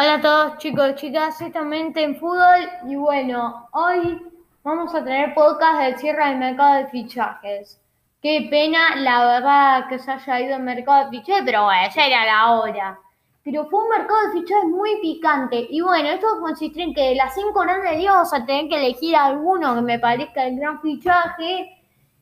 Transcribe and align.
Hola 0.00 0.14
a 0.14 0.20
todos 0.20 0.58
chicos 0.58 0.90
y 0.90 0.94
chicas, 0.94 1.38
justamente 1.38 2.04
en 2.04 2.14
fútbol 2.14 2.68
y 2.86 2.94
bueno, 2.94 3.68
hoy 3.72 4.22
vamos 4.62 4.94
a 4.94 5.02
tener 5.02 5.34
podcast 5.34 5.80
del 5.80 5.98
cierre 5.98 6.24
del 6.24 6.38
mercado 6.38 6.74
de 6.76 6.86
fichajes. 6.86 7.80
Qué 8.22 8.46
pena, 8.48 8.94
la 8.94 9.24
verdad, 9.24 9.88
que 9.88 9.98
se 9.98 10.12
haya 10.12 10.40
ido 10.40 10.56
el 10.56 10.62
mercado 10.62 11.10
de 11.10 11.18
fichajes, 11.18 11.42
pero 11.44 11.64
bueno, 11.64 11.82
ya 11.92 12.06
era 12.06 12.26
la 12.26 12.52
hora. 12.52 13.00
Pero 13.42 13.66
fue 13.66 13.82
un 13.82 13.88
mercado 13.88 14.20
de 14.28 14.40
fichajes 14.40 14.70
muy 14.70 15.00
picante. 15.00 15.66
Y 15.68 15.80
bueno, 15.80 16.10
esto 16.10 16.28
consiste 16.38 16.80
en 16.80 16.94
que 16.94 17.02
de 17.02 17.14
las 17.16 17.34
cinco 17.34 17.62
grandes 17.62 17.96
ligas 17.96 18.14
vamos 18.14 18.32
a 18.34 18.46
tener 18.46 18.68
que 18.68 18.76
elegir 18.76 19.16
alguno 19.16 19.74
que 19.74 19.82
me 19.82 19.98
parezca 19.98 20.46
el 20.46 20.60
gran 20.60 20.80
fichaje. 20.80 21.76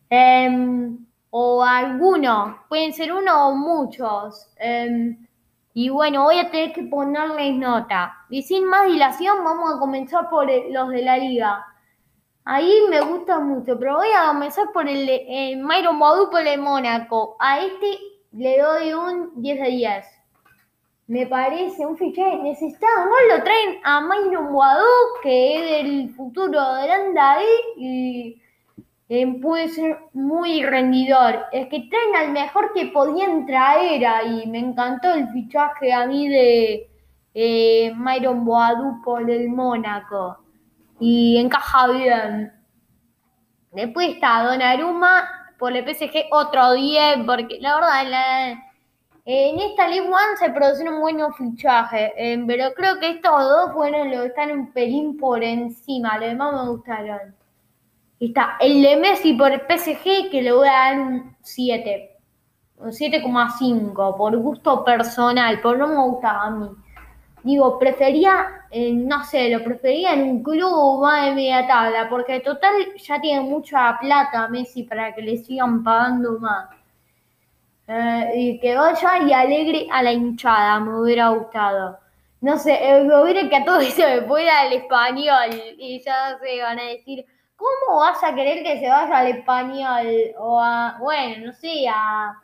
Em, 0.08 0.96
o 1.28 1.62
alguno. 1.62 2.56
Pueden 2.70 2.94
ser 2.94 3.12
uno 3.12 3.48
o 3.48 3.54
muchos. 3.54 4.48
Em, 4.56 5.25
y 5.78 5.90
bueno, 5.90 6.22
voy 6.22 6.38
a 6.38 6.50
tener 6.50 6.72
que 6.72 6.84
ponerles 6.84 7.54
nota. 7.54 8.16
Y 8.30 8.42
sin 8.44 8.64
más 8.64 8.86
dilación, 8.86 9.44
vamos 9.44 9.74
a 9.74 9.78
comenzar 9.78 10.30
por 10.30 10.50
los 10.70 10.88
de 10.88 11.02
la 11.02 11.18
liga. 11.18 11.66
Ahí 12.46 12.72
me 12.88 13.02
gusta 13.02 13.40
mucho, 13.40 13.78
pero 13.78 13.96
voy 13.96 14.08
a 14.16 14.28
comenzar 14.28 14.72
por 14.72 14.88
el 14.88 15.04
de 15.04 15.26
eh, 15.28 15.56
Myron 15.56 15.98
por 15.98 16.46
el 16.46 16.62
Mónaco. 16.62 17.36
A 17.38 17.60
este 17.60 17.98
le 18.32 18.58
doy 18.58 18.94
un 18.94 19.42
10 19.42 19.60
de 19.60 19.68
10. 19.68 20.06
Me 21.08 21.26
parece 21.26 21.84
un 21.84 21.98
fichaje 21.98 22.38
necesitado. 22.38 23.04
No 23.04 23.36
lo 23.36 23.44
traen 23.44 23.78
a 23.84 24.00
Myron 24.00 24.54
Boadu, 24.54 24.86
que 25.22 25.56
es 25.56 25.84
el 25.84 26.08
futuro 26.14 26.58
de 26.76 27.12
David, 27.12 27.44
y 27.76 28.42
eh, 29.08 29.40
puede 29.40 29.68
ser 29.68 29.98
muy 30.12 30.64
rendidor. 30.64 31.46
Es 31.52 31.68
que 31.68 31.88
traen 31.88 32.16
al 32.16 32.32
mejor 32.32 32.72
que 32.74 32.86
podían 32.86 33.46
traer 33.46 34.04
ahí. 34.06 34.46
Me 34.46 34.58
encantó 34.58 35.12
el 35.12 35.28
fichaje 35.28 35.92
a 35.92 36.06
mí 36.06 36.28
de 36.28 36.90
eh, 37.34 37.92
Myron 37.94 38.44
Boadu 38.44 39.02
por 39.04 39.30
el 39.30 39.48
Mónaco. 39.48 40.38
Y 40.98 41.36
encaja 41.38 41.88
bien. 41.88 42.52
Después 43.72 44.08
está 44.08 44.42
Donnarumma 44.42 45.28
por 45.58 45.76
el 45.76 45.84
PSG 45.84 46.26
otro 46.32 46.72
10, 46.72 47.18
porque 47.26 47.58
la 47.60 47.74
verdad 47.76 48.58
en 49.28 49.58
esta 49.58 49.88
League 49.88 50.08
One 50.08 50.36
se 50.38 50.50
producen 50.50 51.00
buenos 51.00 51.36
fichajes, 51.36 52.12
eh, 52.16 52.42
pero 52.46 52.72
creo 52.74 52.98
que 53.00 53.10
estos 53.10 53.42
dos 53.42 53.70
los 53.74 54.22
que 54.22 54.26
están 54.26 54.52
un 54.52 54.72
pelín 54.72 55.16
por 55.16 55.42
encima, 55.42 56.16
los 56.18 56.28
demás 56.28 56.52
me 56.54 56.68
gustaron 56.70 57.34
está 58.20 58.56
el 58.60 58.82
de 58.82 58.96
Messi 58.96 59.34
por 59.34 59.52
el 59.52 59.60
PSG, 59.60 60.30
que 60.30 60.42
le 60.42 60.52
voy 60.52 60.68
a 60.68 60.72
dar 60.72 60.98
un 60.98 61.36
7. 61.42 62.16
Un 62.78 62.90
7,5 62.90 64.16
por 64.16 64.36
gusto 64.36 64.84
personal, 64.84 65.60
por 65.60 65.78
no 65.78 65.88
me 65.88 65.96
gustaba 65.96 66.44
a 66.44 66.50
mí. 66.50 66.68
Digo, 67.42 67.78
prefería, 67.78 68.66
eh, 68.70 68.92
no 68.92 69.22
sé, 69.24 69.48
lo 69.50 69.62
prefería 69.62 70.14
en 70.14 70.22
un 70.22 70.42
club 70.42 71.00
más 71.00 71.26
de 71.26 71.34
media 71.34 71.66
tabla, 71.66 72.08
porque 72.10 72.40
total 72.40 72.72
ya 72.96 73.20
tiene 73.20 73.40
mucha 73.42 73.96
plata 74.00 74.48
Messi 74.48 74.82
para 74.82 75.14
que 75.14 75.22
le 75.22 75.36
sigan 75.36 75.84
pagando 75.84 76.38
más. 76.40 76.68
Eh, 77.88 78.32
y 78.34 78.60
que 78.60 78.74
vaya 78.76 79.18
y 79.26 79.32
alegre 79.32 79.86
a 79.92 80.02
la 80.02 80.12
hinchada, 80.12 80.80
me 80.80 80.98
hubiera 80.98 81.28
gustado. 81.28 81.98
No 82.40 82.58
sé, 82.58 82.74
eh, 82.80 83.04
me 83.04 83.22
hubiera 83.22 83.48
que 83.48 83.56
a 83.56 83.64
todo 83.64 83.78
eso 83.80 84.02
me 84.02 84.22
fuera 84.22 84.66
el 84.66 84.72
español 84.74 85.50
y 85.78 86.02
ya 86.04 86.36
se 86.38 86.62
van 86.62 86.78
a 86.80 86.84
decir, 86.84 87.24
¿Cómo 87.56 87.98
vas 87.98 88.22
a 88.22 88.34
querer 88.34 88.62
que 88.62 88.78
se 88.78 88.88
vaya 88.88 89.18
al 89.18 89.28
español 89.28 90.06
o 90.38 90.60
a, 90.60 90.98
bueno, 91.00 91.46
no 91.46 91.52
sé, 91.52 91.88
a 91.88 92.34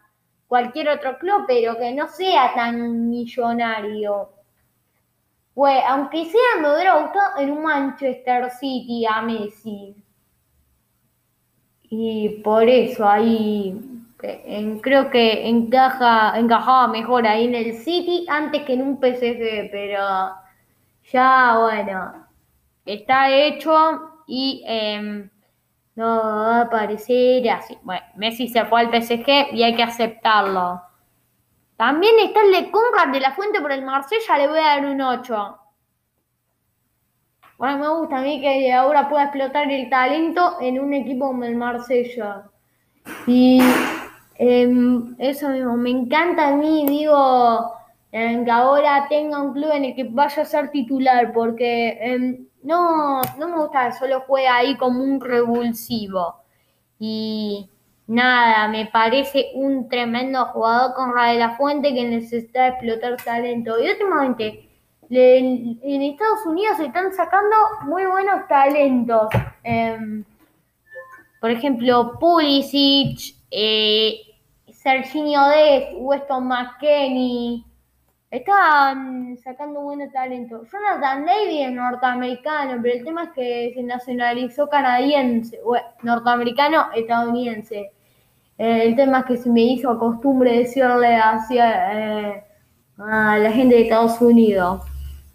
cualquier 0.48 0.88
otro 0.88 1.18
club, 1.18 1.44
pero 1.46 1.76
que 1.76 1.92
no 1.92 2.08
sea 2.08 2.54
tan 2.54 3.08
millonario? 3.10 4.30
Bueno, 5.54 5.82
aunque 5.86 6.24
sea, 6.24 6.60
me 6.60 6.74
hubiera 6.74 6.98
gustado 6.98 7.38
en 7.40 7.50
un 7.50 7.62
Manchester 7.62 8.50
City 8.50 9.04
a 9.06 9.20
Messi. 9.20 9.94
Y 11.82 12.40
por 12.42 12.66
eso 12.66 13.06
ahí 13.06 13.78
creo 14.80 15.10
que 15.10 15.48
encaja, 15.48 16.38
encajaba 16.38 16.88
mejor 16.88 17.26
ahí 17.26 17.44
en 17.44 17.54
el 17.54 17.74
City 17.78 18.24
antes 18.28 18.62
que 18.62 18.74
en 18.74 18.82
un 18.82 18.98
PSG, 18.98 19.70
pero 19.70 20.32
ya 21.12 21.58
bueno, 21.58 22.26
está 22.86 23.30
hecho 23.30 24.11
y 24.26 24.62
em, 24.66 25.30
no 25.94 26.06
va 26.06 26.60
a 26.62 26.70
parecer 26.70 27.48
así. 27.50 27.78
Bueno, 27.82 28.02
Messi 28.16 28.48
se 28.48 28.64
fue 28.64 28.80
al 28.80 28.90
PSG 28.90 29.52
y 29.52 29.62
hay 29.62 29.74
que 29.74 29.82
aceptarlo. 29.82 30.82
También 31.76 32.14
está 32.20 32.40
el 32.42 32.52
de 32.52 32.70
Conrad 32.70 33.12
de 33.12 33.20
la 33.20 33.32
Fuente 33.32 33.60
por 33.60 33.72
el 33.72 33.82
Marsella, 33.82 34.38
le 34.38 34.48
voy 34.48 34.58
a 34.58 34.76
dar 34.76 34.86
un 34.86 35.00
8. 35.00 35.58
Bueno, 37.58 37.78
me 37.78 37.88
gusta 37.88 38.18
a 38.18 38.22
mí 38.22 38.40
que 38.40 38.72
ahora 38.72 39.08
pueda 39.08 39.24
explotar 39.24 39.70
el 39.70 39.88
talento 39.88 40.56
en 40.60 40.80
un 40.80 40.92
equipo 40.94 41.26
como 41.28 41.44
el 41.44 41.56
Marsella. 41.56 42.44
Y 43.26 43.60
em, 44.36 45.14
eso 45.18 45.48
mismo, 45.48 45.76
me 45.76 45.90
encanta 45.90 46.48
a 46.48 46.56
mí, 46.56 46.86
digo, 46.88 47.72
que 48.10 48.50
ahora 48.50 49.06
tenga 49.08 49.40
un 49.40 49.52
club 49.52 49.70
en 49.72 49.84
el 49.86 49.94
que 49.94 50.04
vaya 50.04 50.42
a 50.42 50.44
ser 50.44 50.70
titular, 50.70 51.32
porque 51.32 51.98
no, 52.62 53.20
no 53.38 53.48
me 53.48 53.56
gusta 53.58 53.86
que 53.86 53.92
solo 53.92 54.24
juega 54.26 54.56
ahí 54.56 54.76
como 54.76 55.02
un 55.02 55.20
revulsivo. 55.20 56.36
Y 56.98 57.68
nada, 58.06 58.68
me 58.68 58.86
parece 58.86 59.50
un 59.54 59.88
tremendo 59.88 60.44
jugador 60.46 60.94
con 60.94 61.14
de 61.14 61.34
la 61.38 61.56
Fuente 61.56 61.92
que 61.94 62.04
necesita 62.04 62.68
explotar 62.68 63.16
talento. 63.22 63.80
Y 63.80 63.90
últimamente, 63.90 64.68
en 65.10 66.02
Estados 66.02 66.46
Unidos 66.46 66.76
se 66.78 66.86
están 66.86 67.12
sacando 67.12 67.56
muy 67.84 68.06
buenos 68.06 68.46
talentos. 68.48 69.28
Em, 69.62 70.24
por 71.40 71.50
ejemplo, 71.50 72.18
Pulisic, 72.18 73.36
eh, 73.50 74.20
Serginho 74.72 75.44
Dest, 75.48 75.92
Weston 75.96 76.46
McKenney. 76.46 77.64
Estaban 78.32 79.36
sacando 79.36 79.82
buenos 79.82 80.10
talento. 80.10 80.62
Jonathan 80.64 81.26
Davis 81.26 81.66
es 81.66 81.72
norteamericano, 81.72 82.80
pero 82.80 82.94
el 82.94 83.04
tema 83.04 83.24
es 83.24 83.30
que 83.32 83.72
se 83.74 83.82
nacionalizó 83.82 84.70
canadiense, 84.70 85.60
norteamericano, 86.02 86.86
estadounidense. 86.94 87.92
Eh, 88.56 88.84
el 88.86 88.96
tema 88.96 89.18
es 89.18 89.24
que 89.26 89.36
se 89.36 89.50
me 89.50 89.60
hizo 89.60 89.98
costumbre 89.98 90.60
decirle 90.60 91.14
hacia 91.14 92.30
eh, 92.30 92.44
a 92.96 93.36
la 93.36 93.52
gente 93.52 93.74
de 93.74 93.82
Estados 93.82 94.18
Unidos. 94.22 94.80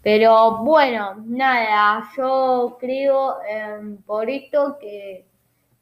Pero 0.02 0.64
bueno, 0.64 1.22
nada, 1.24 2.02
yo 2.16 2.78
creo 2.80 3.36
em, 3.48 3.98
por 3.98 4.28
esto 4.28 4.76
que 4.80 5.24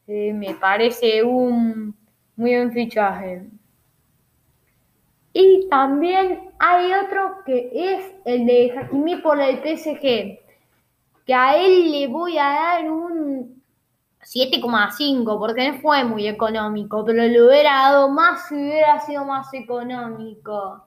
me 0.06 0.54
parece 0.56 1.22
un 1.22 1.96
muy 2.36 2.56
buen 2.56 2.72
fichaje. 2.72 3.46
Y 5.38 5.68
también 5.68 6.48
hay 6.58 6.94
otro 6.94 7.42
que 7.44 7.68
es 7.74 8.14
el 8.24 8.46
de 8.46 8.72
Hakimi 8.74 9.16
por 9.16 9.38
el 9.38 9.58
PSG, 9.58 10.00
que 11.26 11.34
a 11.34 11.58
él 11.58 11.92
le 11.92 12.06
voy 12.06 12.38
a 12.38 12.44
dar 12.44 12.90
un 12.90 13.62
7,5 14.22 15.38
porque 15.38 15.70
no 15.70 15.78
fue 15.80 16.04
muy 16.04 16.26
económico, 16.26 17.04
pero 17.04 17.22
le 17.22 17.42
hubiera 17.42 17.82
dado 17.82 18.08
más 18.08 18.48
si 18.48 18.54
hubiera 18.54 18.98
sido 19.00 19.26
más 19.26 19.52
económico. 19.52 20.86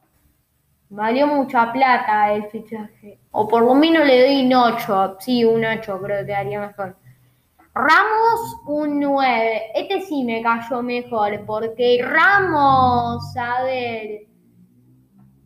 Valió 0.89 1.27
mucha 1.27 1.71
plata 1.71 2.33
el 2.33 2.47
fichaje. 2.47 3.19
O 3.29 3.47
por 3.47 3.61
lo 3.61 3.75
menos 3.75 4.03
le 4.03 4.23
doy 4.23 4.45
un 4.47 4.53
8. 4.55 5.17
Sí, 5.19 5.45
un 5.45 5.63
8 5.63 5.99
creo 6.01 6.25
que 6.25 6.33
haría 6.33 6.59
mejor. 6.59 6.95
Ramos, 7.75 8.57
un 8.65 8.99
9. 8.99 9.73
Este 9.75 10.01
sí 10.01 10.23
me 10.23 10.41
cayó 10.41 10.81
mejor 10.81 11.45
porque 11.45 12.03
Ramos, 12.03 13.37
a 13.37 13.61
ver, 13.61 14.28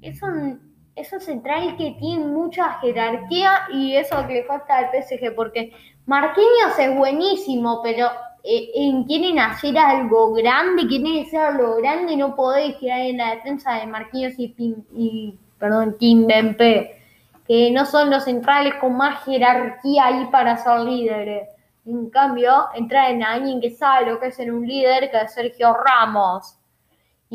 es 0.04 0.22
un, 0.22 0.74
central 1.20 1.76
que 1.78 1.96
tiene 2.00 2.26
mucha 2.26 2.74
jerarquía 2.80 3.68
y 3.72 3.96
eso 3.96 4.28
que 4.28 4.36
le 4.36 4.44
falta 4.44 4.78
al 4.78 4.90
PSG, 4.92 5.34
porque 5.36 5.74
Marquinhos 6.06 6.78
es 6.78 6.96
buenísimo, 6.96 7.82
pero 7.82 8.10
eh, 8.44 8.70
quieren 9.08 9.40
hacer 9.40 9.78
algo 9.78 10.34
grande, 10.34 10.86
quieren 10.86 11.26
hacer 11.26 11.40
algo 11.40 11.78
grande 11.78 12.16
no 12.16 12.36
podéis 12.36 12.78
tirar 12.78 13.00
en 13.00 13.18
la 13.18 13.36
defensa 13.36 13.74
de 13.76 13.88
Marquinhos 13.88 14.34
y, 14.38 14.54
y 14.94 15.40
perdón, 15.58 15.96
Bempe, 16.00 17.02
que 17.48 17.72
no 17.72 17.86
son 17.86 18.10
los 18.10 18.26
centrales 18.26 18.76
con 18.76 18.96
más 18.96 19.24
jerarquía 19.24 20.06
ahí 20.06 20.28
para 20.32 20.58
ser 20.58 20.80
líderes. 20.82 21.50
En 21.86 22.10
cambio, 22.10 22.68
entrar 22.76 23.12
en 23.12 23.24
alguien 23.24 23.60
que 23.60 23.72
sabe 23.72 24.12
lo 24.12 24.20
que 24.20 24.28
es 24.28 24.36
ser 24.36 24.54
un 24.54 24.66
líder, 24.66 25.10
que 25.10 25.18
es 25.18 25.34
Sergio 25.34 25.74
Ramos. 25.74 26.58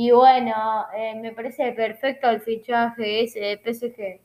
Y 0.00 0.12
bueno, 0.12 0.86
eh, 0.94 1.16
me 1.16 1.32
parece 1.32 1.72
perfecto 1.72 2.30
el 2.30 2.40
fichaje 2.40 3.24
ese 3.24 3.40
de 3.40 3.56
PSG. 3.58 4.20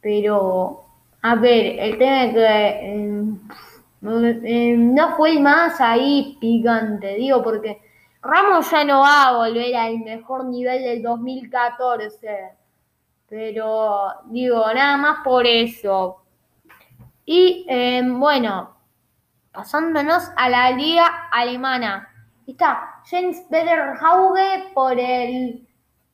Pero, 0.00 0.84
a 1.20 1.34
ver, 1.34 1.80
el 1.80 1.98
tema 1.98 2.24
es 2.26 2.32
que 2.32 2.92
em, 2.92 3.40
em, 4.44 4.94
no 4.94 5.16
fue 5.16 5.32
el 5.32 5.40
más 5.40 5.80
ahí 5.80 6.38
picante, 6.40 7.16
digo, 7.16 7.42
porque 7.42 7.80
Ramos 8.22 8.70
ya 8.70 8.84
no 8.84 9.00
va 9.00 9.26
a 9.26 9.36
volver 9.36 9.74
al 9.74 9.98
mejor 9.98 10.44
nivel 10.44 10.80
del 10.84 11.02
2014. 11.02 12.52
Pero 13.28 14.12
digo, 14.26 14.64
nada 14.72 14.96
más 14.96 15.24
por 15.24 15.44
eso. 15.44 16.22
Y 17.24 17.66
eh, 17.68 18.00
bueno, 18.06 18.76
pasándonos 19.50 20.30
a 20.36 20.48
la 20.48 20.70
liga 20.70 21.28
alemana. 21.32 22.13
Está 22.46 23.02
James 23.06 23.42
Hauge 24.00 24.72
por 24.74 24.98
el 24.98 25.66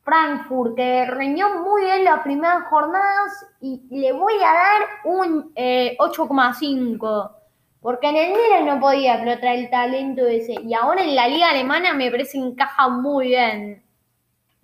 Frankfurt, 0.03 0.75
que 0.75 1.05
reñó 1.05 1.61
muy 1.61 1.83
bien 1.83 2.05
las 2.05 2.21
primeras 2.21 2.63
jornadas 2.69 3.47
y 3.59 3.81
le 3.89 4.13
voy 4.13 4.33
a 4.35 4.53
dar 4.53 4.81
un 5.05 5.53
8,5. 5.53 7.29
Eh, 7.29 7.41
porque 7.81 8.09
en 8.09 8.15
el 8.15 8.29
Milan 8.29 8.65
no 8.65 8.79
podía 8.79 9.15
explotar 9.15 9.55
el 9.55 9.69
talento 9.69 10.25
ese. 10.25 10.55
Y 10.61 10.73
ahora 10.73 11.03
en 11.03 11.15
la 11.15 11.27
liga 11.27 11.49
alemana 11.49 11.93
me 11.93 12.11
parece 12.11 12.33
que 12.33 12.45
encaja 12.45 12.89
muy 12.89 13.29
bien. 13.29 13.83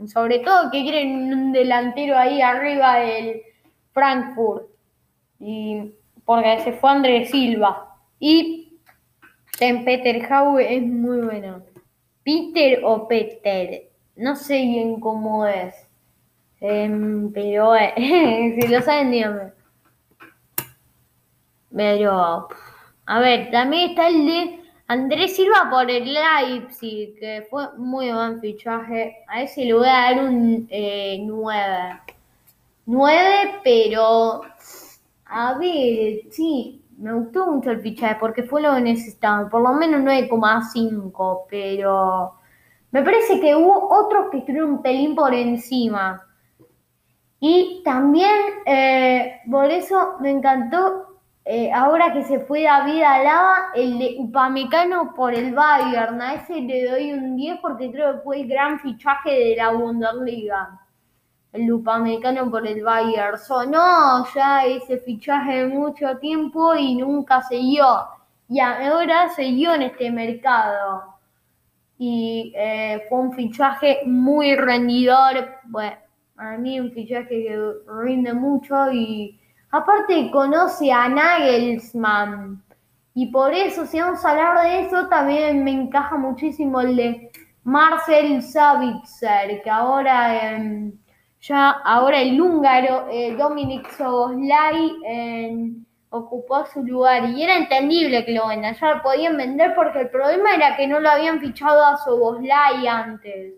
Sobre 0.06 0.40
todo 0.40 0.70
que 0.72 0.84
quieren 0.84 1.34
un 1.34 1.52
delantero 1.52 2.18
ahí 2.18 2.42
arriba 2.42 2.98
del 2.98 3.42
Frankfurt. 3.92 4.68
Y 5.40 5.94
porque 6.24 6.60
se 6.64 6.74
fue 6.74 6.92
Andrés 6.92 7.32
Silva. 7.32 7.98
Y 8.20 8.67
en 9.60 9.86
Peter 9.86 10.32
Hauge 10.32 10.76
es 10.78 10.84
muy 10.84 11.22
bueno. 11.22 11.64
Peter 12.24 12.82
o 12.84 13.08
Peter. 13.08 13.90
No 14.16 14.36
sé 14.36 14.58
bien 14.62 15.00
cómo 15.00 15.46
es. 15.46 15.76
Em, 16.60 17.32
pero 17.32 17.76
eh, 17.76 17.94
si 18.60 18.68
lo 18.68 18.82
saben, 18.82 19.12
díganme. 19.12 19.54
Pero, 21.76 22.48
a 23.06 23.20
ver, 23.20 23.52
también 23.52 23.92
está 23.92 24.08
el 24.08 24.26
de 24.26 24.60
Andrés 24.88 25.36
Silva 25.36 25.70
por 25.70 25.90
el 25.92 26.14
Leipzig, 26.14 27.20
que 27.20 27.46
fue 27.50 27.78
muy 27.78 28.12
buen 28.12 28.40
fichaje. 28.40 29.18
A 29.28 29.44
ese 29.44 29.66
le 29.66 29.74
voy 29.74 29.88
a 29.88 30.14
dar 30.14 30.24
un 30.24 30.68
9. 30.68 30.68
Eh, 30.70 31.20
9, 32.86 33.60
pero 33.64 34.42
a 35.26 35.58
ver, 35.58 36.22
sí, 36.32 36.82
me 36.98 37.14
gustó 37.14 37.52
mucho 37.52 37.72
el 37.72 37.82
fichaje 37.82 38.18
porque 38.20 38.44
fue 38.44 38.62
lo 38.62 38.74
que 38.76 38.82
necesitaba. 38.82 39.50
Por 39.50 39.62
lo 39.62 39.74
menos 39.74 40.02
9,5, 40.02 41.46
pero 41.50 42.34
me 42.92 43.04
parece 43.04 43.40
que 43.40 43.56
hubo 43.56 43.90
otros 43.90 44.28
que 44.32 44.40
estuvieron 44.40 44.72
un 44.72 44.82
pelín 44.82 45.16
por 45.16 45.34
encima. 45.34 46.24
Y 47.40 47.82
también 47.86 48.36
eh, 48.66 49.42
por 49.50 49.66
eso 49.70 50.16
me 50.22 50.32
encantó, 50.32 51.20
eh, 51.46 51.72
ahora 51.72 52.12
que 52.14 52.24
se 52.24 52.40
fue 52.40 52.64
David 52.64 53.04
Alaba, 53.04 53.56
el 53.76 54.00
de 54.00 54.16
Upamecano 54.20 55.14
por 55.14 55.36
el 55.36 55.54
Bayern. 55.54 56.20
A 56.20 56.34
ese 56.34 56.62
le 56.62 56.90
doy 56.90 57.14
un 57.14 57.36
10 57.36 57.60
porque 57.62 57.92
creo 57.92 58.16
que 58.16 58.22
fue 58.22 58.42
el 58.42 58.48
gran 58.48 58.80
fichaje 58.80 59.32
de 59.32 59.56
la 59.56 59.72
Bundesliga 59.72 60.87
el 61.58 61.72
Upamecano 61.72 62.50
por 62.50 62.66
el 62.66 62.84
Bayern. 62.84 63.38
Sonó 63.38 64.26
ya 64.34 64.66
ese 64.66 64.98
fichaje 65.00 65.66
de 65.66 65.68
mucho 65.68 66.18
tiempo 66.18 66.76
y 66.76 66.96
nunca 66.96 67.42
se. 67.42 67.58
Y 67.58 67.80
ahora 67.80 69.30
se 69.30 69.44
en 69.44 69.82
este 69.82 70.12
mercado. 70.12 71.16
Y 71.98 72.54
eh, 72.56 73.04
fue 73.10 73.20
un 73.20 73.34
fichaje 73.34 74.02
muy 74.06 74.56
rendidor. 74.56 75.48
Bueno, 75.66 75.98
para 76.36 76.58
mí 76.58 76.80
un 76.80 76.92
fichaje 76.92 77.28
que 77.28 77.74
rinde 78.04 78.34
mucho 78.34 78.92
y 78.92 79.40
aparte 79.72 80.30
conoce 80.32 80.92
a 80.92 81.10
Nagelsmann. 81.10 82.64
Y 83.16 83.32
por 83.32 83.52
eso, 83.52 83.86
si 83.88 84.00
vamos 84.00 84.24
a 84.24 84.30
hablar 84.30 84.62
de 84.62 84.82
eso, 84.82 85.08
también 85.08 85.64
me 85.64 85.72
encaja 85.72 86.18
muchísimo 86.18 86.82
el 86.82 86.96
de 86.96 87.32
Marcel 87.64 88.42
Savitzer, 88.44 89.62
que 89.64 89.70
ahora... 89.70 90.70
Ya 91.48 91.70
ahora 91.70 92.20
el 92.20 92.40
húngaro 92.42 93.08
eh, 93.10 93.36
Dominic 93.38 93.90
Soboslai 93.92 94.92
ocupó 96.10 96.66
su 96.66 96.84
lugar 96.84 97.30
y 97.30 97.42
era 97.42 97.56
entendible 97.58 98.26
que 98.26 98.34
lo 98.34 98.48
vendan, 98.48 98.76
ya 98.76 98.96
lo 98.96 99.02
podían 99.02 99.38
vender 99.38 99.74
porque 99.74 100.02
el 100.02 100.10
problema 100.10 100.56
era 100.56 100.76
que 100.76 100.88
no 100.88 101.00
lo 101.00 101.10
habían 101.10 101.40
fichado 101.40 101.86
a 101.86 101.98
Soboslai 101.98 102.86
antes. 102.88 103.54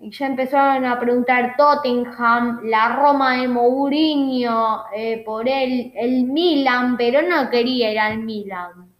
Y 0.00 0.10
ya 0.10 0.26
empezaron 0.26 0.84
a 0.84 0.98
preguntar 0.98 1.54
Tottenham, 1.56 2.60
la 2.64 2.96
Roma 2.96 3.36
de 3.36 3.48
Mourinho, 3.48 4.84
eh, 4.96 5.22
por 5.24 5.46
él, 5.48 5.92
el 5.94 6.24
Milan, 6.24 6.96
pero 6.96 7.22
no 7.22 7.48
quería 7.50 7.92
ir 7.92 8.00
al 8.00 8.18
Milan. 8.18 8.90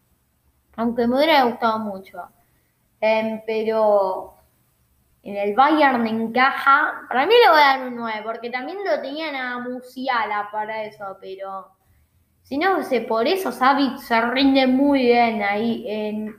Aunque 0.77 1.07
me 1.07 1.17
hubiera 1.17 1.45
gustado 1.45 1.79
mucho. 1.81 2.19
Em, 3.01 3.41
pero 3.45 4.35
en 5.23 5.37
el 5.37 5.55
Bayern 5.55 6.07
encaja. 6.07 7.07
Para 7.09 7.27
mí 7.27 7.35
le 7.43 7.51
voy 7.51 7.61
a 7.61 7.79
dar 7.79 7.89
un 7.89 7.97
9, 7.97 8.21
porque 8.25 8.51
también 8.51 8.79
lo 8.85 9.01
tenían 9.01 9.35
a 9.37 9.59
Musiala 9.61 10.49
para 10.51 10.85
eso, 10.85 11.17
pero 11.21 11.69
si 12.43 12.59
no, 12.59 12.83
sé, 12.83 13.03
por 13.03 13.27
eso 13.27 13.53
Savic 13.53 13.99
se 13.99 14.21
rinde 14.21 14.67
muy 14.67 15.05
bien 15.07 15.43
ahí. 15.43 15.87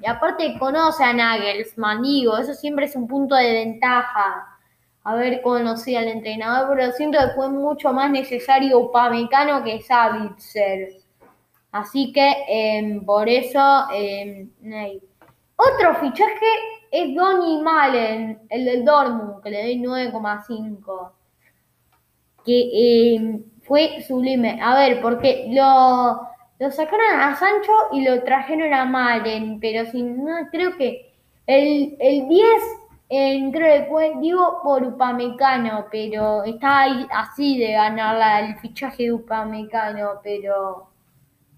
y 0.02 0.06
aparte 0.06 0.58
conoce 0.60 1.04
a 1.04 1.14
Nagelsmann, 1.14 2.04
digo, 2.04 2.38
eso 2.38 2.54
siempre 2.54 2.86
es 2.86 2.96
un 2.96 3.08
punto 3.08 3.36
de 3.36 3.54
ventaja. 3.54 4.50
Haber 5.06 5.42
conocido 5.42 6.00
al 6.00 6.08
entrenador, 6.08 6.78
pero 6.78 6.92
siento 6.94 7.18
que 7.20 7.34
fue 7.36 7.50
mucho 7.50 7.92
más 7.92 8.10
necesario 8.10 8.80
Upamecano 8.80 9.64
que 9.64 9.82
Savitzer. 9.82 10.90
Así 11.72 12.14
que 12.14 12.46
em, 12.48 13.04
por 13.04 13.28
eso, 13.28 13.88
eh, 13.94 14.48
otro 15.56 15.96
fichaje 15.96 16.46
es 16.94 17.16
Donny 17.16 17.60
Malen, 17.60 18.40
el 18.52 18.66
del 18.66 18.86
Dortmund, 18.86 19.42
que 19.42 19.50
le 19.50 19.64
doy 19.64 19.80
9,5. 19.82 21.12
Que 22.46 22.70
eh, 22.72 23.40
fue 23.64 24.04
sublime. 24.08 24.60
A 24.62 24.76
ver, 24.76 25.02
porque 25.02 25.48
lo, 25.50 26.22
lo 26.60 26.72
sacaron 26.72 27.20
a 27.20 27.36
Sancho 27.36 27.72
y 27.94 28.04
lo 28.04 28.24
trajeron 28.24 28.72
a 28.76 28.86
Malen, 28.86 29.60
pero 29.60 29.90
si 29.90 30.04
no, 30.04 30.34
creo 30.52 30.78
que 30.78 31.16
el, 31.48 31.98
el 32.00 32.28
10 32.28 32.48
entró 33.10 33.66
digo 34.22 34.60
por 34.64 34.84
Upamecano, 34.84 35.88
pero 35.92 36.44
está 36.44 36.82
ahí 36.82 37.08
así 37.10 37.58
de 37.58 37.72
ganar 37.72 38.44
el 38.44 38.56
fichaje 38.58 39.06
de 39.06 39.14
Upamecano, 39.14 40.20
pero 40.24 40.93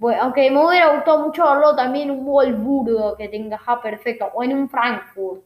bueno, 0.05 0.21
aunque 0.21 0.51
me 0.51 0.63
hubiera 0.63 0.93
gustado 0.93 1.25
mucho 1.25 1.43
verlo 1.43 1.75
también 1.75 2.11
en 2.11 2.19
un 2.19 2.25
Wolfsburgo 2.25 3.17
que 3.17 3.27
te 3.27 3.37
encaja 3.37 3.81
perfecto, 3.81 4.29
o 4.35 4.43
en 4.43 4.55
un 4.55 4.69
Frankfurt. 4.69 5.41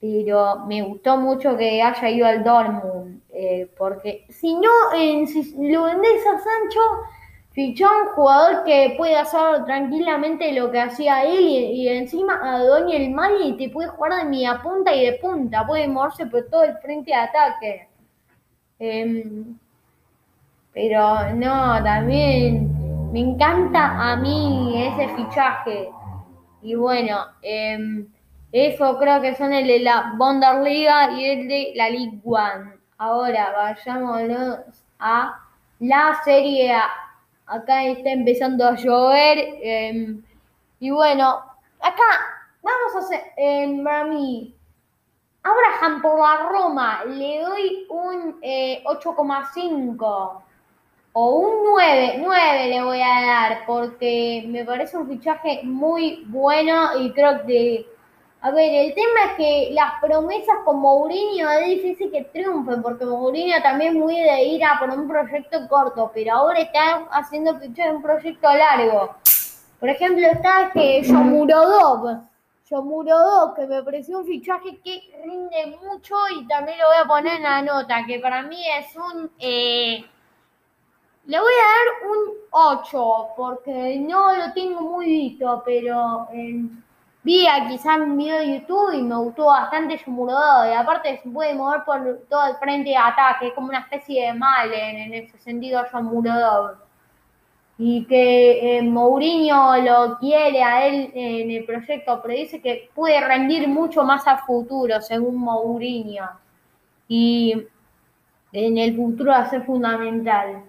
Pero 0.00 0.60
me 0.66 0.80
gustó 0.82 1.16
mucho 1.16 1.56
que 1.56 1.82
haya 1.82 2.08
ido 2.08 2.24
al 2.24 2.44
Dortmund, 2.44 3.20
eh, 3.30 3.68
porque 3.76 4.26
si 4.28 4.54
no, 4.54 4.70
si 5.26 5.56
lo 5.72 5.82
vendés 5.84 6.24
a 6.24 6.38
Sancho, 6.38 6.80
fichó 7.50 7.88
un 8.04 8.14
jugador 8.14 8.62
que 8.62 8.94
puede 8.96 9.16
hacer 9.16 9.64
tranquilamente 9.64 10.52
lo 10.52 10.70
que 10.70 10.78
hacía 10.78 11.24
él 11.24 11.40
y, 11.40 11.88
encima 11.88 12.38
a 12.44 12.62
Doña 12.62 12.96
el 12.96 13.10
Mal 13.10 13.32
y 13.42 13.56
te 13.56 13.70
puede 13.70 13.88
jugar 13.88 14.22
de 14.22 14.30
media 14.30 14.62
punta 14.62 14.94
y 14.94 15.04
de 15.04 15.14
punta, 15.14 15.66
puede 15.66 15.88
moverse 15.88 16.26
por 16.26 16.48
todo 16.48 16.62
el 16.62 16.78
frente 16.78 17.10
de 17.10 17.16
ataque. 17.16 17.88
Em, 18.78 19.58
pero 20.72 21.34
no, 21.34 21.82
también 21.82 22.81
me 23.12 23.20
encanta 23.20 24.10
a 24.10 24.16
mí 24.16 24.72
ese 24.74 25.14
fichaje. 25.14 25.90
Y 26.62 26.74
bueno, 26.74 27.26
em, 27.42 28.08
eso 28.50 28.98
creo 28.98 29.20
que 29.20 29.34
son 29.34 29.52
el 29.52 29.66
de 29.66 29.80
la 29.80 30.14
Bundesliga 30.16 31.12
y 31.12 31.24
el 31.26 31.48
de 31.48 31.72
la 31.74 31.90
League 31.90 32.22
One. 32.24 32.72
Ahora 32.96 33.52
vayámonos 33.52 34.60
a 34.98 35.38
la 35.80 36.18
Serie 36.24 36.72
A. 36.72 36.88
Acá 37.46 37.84
está 37.84 38.12
empezando 38.12 38.66
a 38.66 38.76
llover. 38.76 39.58
Em, 39.62 40.22
y 40.80 40.90
bueno, 40.90 41.42
acá 41.80 42.02
vamos 42.62 42.96
a 42.96 43.00
hacer, 43.00 43.20
en 43.36 43.84
mí, 44.08 44.56
Abraham 45.42 46.00
por 46.00 46.18
la 46.18 46.48
Roma 46.48 47.04
le 47.04 47.42
doy 47.42 47.86
un 47.90 48.40
8,5. 48.40 50.42
O 51.14 51.40
un 51.40 51.64
9, 51.74 52.20
9 52.20 52.68
le 52.68 52.82
voy 52.82 53.02
a 53.02 53.26
dar, 53.26 53.66
porque 53.66 54.44
me 54.48 54.64
parece 54.64 54.96
un 54.96 55.06
fichaje 55.06 55.60
muy 55.62 56.24
bueno 56.26 56.98
y 56.98 57.12
creo 57.12 57.44
que... 57.46 57.86
A 58.40 58.50
ver, 58.50 58.74
el 58.86 58.94
tema 58.94 59.24
es 59.26 59.32
que 59.36 59.68
las 59.72 60.00
promesas 60.00 60.56
con 60.64 60.80
Mourinho 60.80 61.48
es 61.50 61.66
difícil 61.66 62.10
que 62.10 62.24
triunfen, 62.24 62.82
porque 62.82 63.04
Mourinho 63.04 63.62
también 63.62 64.00
muy 64.00 64.16
de 64.16 64.42
ir 64.42 64.64
a 64.64 64.78
por 64.80 64.90
un 64.90 65.06
proyecto 65.06 65.68
corto, 65.68 66.10
pero 66.12 66.34
ahora 66.34 66.58
está 66.60 67.06
haciendo 67.12 67.58
fichaje 67.60 67.92
un 67.92 68.02
proyecto 68.02 68.48
largo. 68.52 69.14
Por 69.78 69.90
ejemplo, 69.90 70.26
está 70.26 70.70
que 70.72 71.02
Yomurodov, 71.02 72.22
Yomurodov, 72.68 73.54
que 73.54 73.66
me 73.66 73.82
pareció 73.82 74.18
un 74.18 74.24
fichaje 74.24 74.80
que 74.82 75.12
rinde 75.24 75.78
mucho 75.82 76.16
y 76.36 76.46
también 76.48 76.78
lo 76.78 76.86
voy 76.86 76.96
a 77.04 77.06
poner 77.06 77.34
en 77.34 77.42
la 77.42 77.62
nota, 77.62 78.04
que 78.06 78.18
para 78.18 78.42
mí 78.42 78.64
es 78.78 78.96
un... 78.96 79.30
Eh, 79.38 80.04
le 81.26 81.38
voy 81.38 81.52
a 81.52 81.68
dar 81.68 82.10
un 82.10 82.42
8 82.50 83.28
porque 83.36 83.98
no 84.00 84.36
lo 84.36 84.52
tengo 84.52 84.80
muy 84.80 85.06
visto, 85.06 85.62
pero 85.64 86.28
vi 87.22 87.46
quizás 87.68 87.98
un 87.98 88.16
video 88.16 88.38
de 88.38 88.58
YouTube 88.58 88.94
y 88.94 89.02
me 89.02 89.16
gustó 89.16 89.46
bastante 89.46 89.98
su 89.98 90.10
murador. 90.10 90.68
Y 90.68 90.74
aparte 90.74 91.20
se 91.22 91.30
puede 91.30 91.54
mover 91.54 91.84
por 91.84 92.26
todo 92.28 92.46
el 92.48 92.56
frente 92.56 92.90
de 92.90 92.96
ataque, 92.96 93.48
es 93.48 93.54
como 93.54 93.68
una 93.68 93.80
especie 93.80 94.26
de 94.26 94.34
Malen 94.34 94.96
en 94.96 95.14
ese 95.14 95.38
sentido 95.38 95.82
yo 95.92 96.02
murador. 96.02 96.78
Y 97.78 98.04
que 98.06 98.78
eh, 98.78 98.82
Mourinho 98.82 99.76
lo 99.78 100.18
quiere 100.18 100.62
a 100.62 100.86
él 100.86 101.10
en 101.14 101.50
el 101.50 101.64
proyecto, 101.64 102.20
pero 102.22 102.34
dice 102.34 102.60
que 102.60 102.90
puede 102.94 103.20
rendir 103.20 103.66
mucho 103.68 104.04
más 104.04 104.26
a 104.28 104.38
futuro, 104.38 105.00
según 105.00 105.36
Mourinho. 105.36 106.28
Y 107.08 107.66
en 108.52 108.78
el 108.78 108.96
futuro 108.96 109.32
va 109.32 109.38
a 109.38 109.50
ser 109.50 109.64
fundamental. 109.64 110.64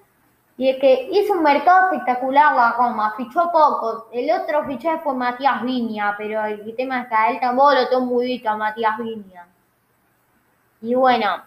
Y 0.57 0.69
es 0.69 0.77
que 0.79 1.09
hizo 1.11 1.33
un 1.33 1.43
mercado 1.43 1.91
espectacular 1.91 2.55
la 2.55 2.73
Roma, 2.73 3.13
fichó 3.17 3.51
poco. 3.51 4.09
El 4.11 4.29
otro 4.31 4.65
fichaje 4.65 5.01
fue 5.03 5.15
Matías 5.15 5.63
Viña, 5.63 6.13
pero 6.17 6.45
el 6.45 6.75
tema 6.75 7.01
es 7.01 7.07
que 7.07 7.15
a 7.15 7.31
él 7.31 7.39
tampoco 7.39 7.73
lo 7.73 7.89
tengo 7.89 8.05
muy 8.05 8.43
a 8.45 8.55
Matías 8.55 8.97
Viña. 8.99 9.47
Y 10.81 10.93
bueno, 10.93 11.41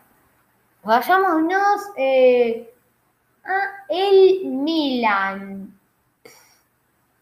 vayámonos 0.82 1.82
eh, 1.96 2.72
a 3.44 3.84
el 3.88 4.46
Milan. 4.46 5.72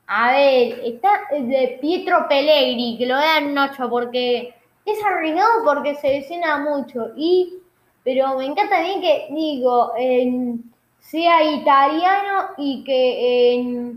A 0.06 0.32
ver, 0.32 0.80
está 0.84 1.22
de 1.32 1.78
Pietro 1.80 2.26
Pellegrini, 2.28 2.96
que 2.96 3.06
lo 3.06 3.16
un 3.16 3.58
8 3.58 3.90
porque 3.90 4.54
es 4.84 5.04
arriesgado 5.04 5.64
porque 5.64 5.94
se 5.96 6.08
lesiona 6.08 6.58
mucho. 6.58 7.10
Y, 7.16 7.58
pero 8.04 8.38
me 8.38 8.46
encanta 8.46 8.80
bien 8.80 9.00
que, 9.00 9.28
digo, 9.30 9.92
en 9.96 10.73
sea 11.04 11.42
italiano 11.42 12.48
y 12.56 12.82
que 12.82 13.92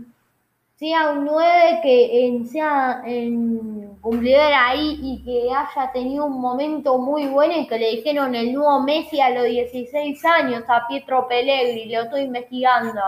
sea 0.76 1.10
un 1.10 1.24
9 1.24 1.80
que 1.82 2.44
sea 2.50 3.02
en 3.04 3.96
cumplidor 4.00 4.52
ahí 4.54 4.98
y 5.02 5.24
que 5.24 5.48
haya 5.52 5.90
tenido 5.92 6.26
un 6.26 6.40
momento 6.40 6.98
muy 6.98 7.26
bueno 7.26 7.54
y 7.56 7.66
que 7.66 7.78
le 7.78 7.90
dijeron 7.96 8.34
el 8.34 8.52
nuevo 8.52 8.82
Messi 8.82 9.20
a 9.20 9.30
los 9.30 9.44
16 9.44 10.24
años 10.24 10.64
a 10.68 10.86
Pietro 10.86 11.26
Pellegrini, 11.26 11.92
lo 11.92 12.02
estoy 12.02 12.22
investigando. 12.22 13.00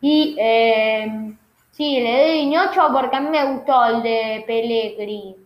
Y 0.00 0.36
eh, 0.38 1.34
sí, 1.72 2.00
le 2.00 2.28
doy 2.28 2.46
un 2.46 2.68
8 2.68 2.88
porque 2.92 3.16
a 3.16 3.20
mí 3.20 3.30
me 3.30 3.52
gustó 3.52 3.84
el 3.86 4.02
de 4.02 4.44
Pellegrini 4.46 5.45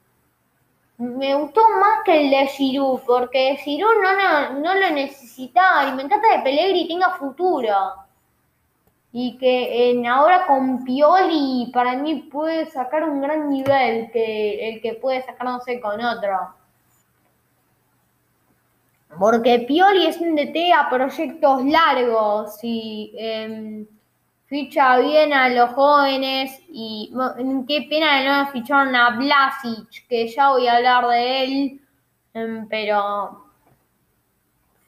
me 1.00 1.34
gustó 1.34 1.62
más 1.80 2.04
que 2.04 2.20
el 2.20 2.30
de 2.30 2.46
Giroud, 2.46 3.00
porque 3.06 3.56
Giroud 3.56 3.94
no, 4.02 4.60
no, 4.60 4.74
lo 4.74 4.90
necesitaba 4.90 5.88
y 5.88 5.92
me 5.94 6.02
encanta 6.02 6.28
que 6.28 6.42
Pellegrini 6.42 6.88
tenga 6.88 7.16
futuro. 7.16 7.74
Y 9.12 9.38
que 9.38 9.90
en, 9.90 10.06
ahora 10.06 10.46
con 10.46 10.84
Pioli 10.84 11.70
para 11.72 11.96
mí 11.96 12.28
puede 12.30 12.66
sacar 12.66 13.08
un 13.08 13.20
gran 13.22 13.48
nivel 13.48 14.10
que 14.12 14.68
el 14.68 14.82
que 14.82 14.94
puede 14.94 15.22
sacar, 15.22 15.46
no 15.46 15.60
sé, 15.60 15.80
con 15.80 16.04
otro. 16.04 16.54
Porque 19.18 19.60
Pioli 19.66 20.06
es 20.06 20.20
un 20.20 20.36
DT 20.36 20.72
a 20.72 20.90
proyectos 20.90 21.64
largos 21.64 22.58
y... 22.62 23.14
Em, 23.16 23.86
ficha 24.50 24.98
bien 24.98 25.32
a 25.32 25.48
los 25.48 25.70
jóvenes 25.70 26.60
y 26.68 27.12
qué 27.68 27.86
pena 27.88 28.20
que 28.20 28.28
no 28.28 28.50
ficharon 28.50 28.96
a 28.96 29.10
Blasic, 29.10 30.08
que 30.08 30.26
ya 30.26 30.50
voy 30.50 30.66
a 30.66 30.76
hablar 30.76 31.06
de 31.06 31.44
él, 31.44 31.80
em, 32.34 32.68
pero 32.68 33.44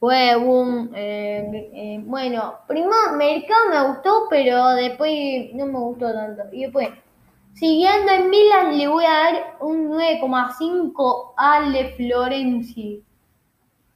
fue 0.01 0.35
un... 0.37 0.91
Eh, 0.97 1.71
eh, 1.75 2.01
bueno, 2.05 2.55
primero 2.67 3.13
Mercado 3.17 3.71
me 3.71 3.89
gustó, 3.89 4.27
pero 4.29 4.71
después 4.71 5.55
no 5.55 5.67
me 5.67 5.79
gustó 5.79 6.13
tanto. 6.13 6.43
Y 6.51 6.63
después, 6.63 6.89
siguiendo 7.55 8.11
en 8.11 8.31
Milan, 8.31 8.77
le 8.77 8.89
voy 8.89 9.05
a 9.05 9.11
dar 9.11 9.57
un 9.61 9.91
9,5 9.91 11.35
al 11.37 11.73
de 11.73 11.85
Florenzi 11.91 13.05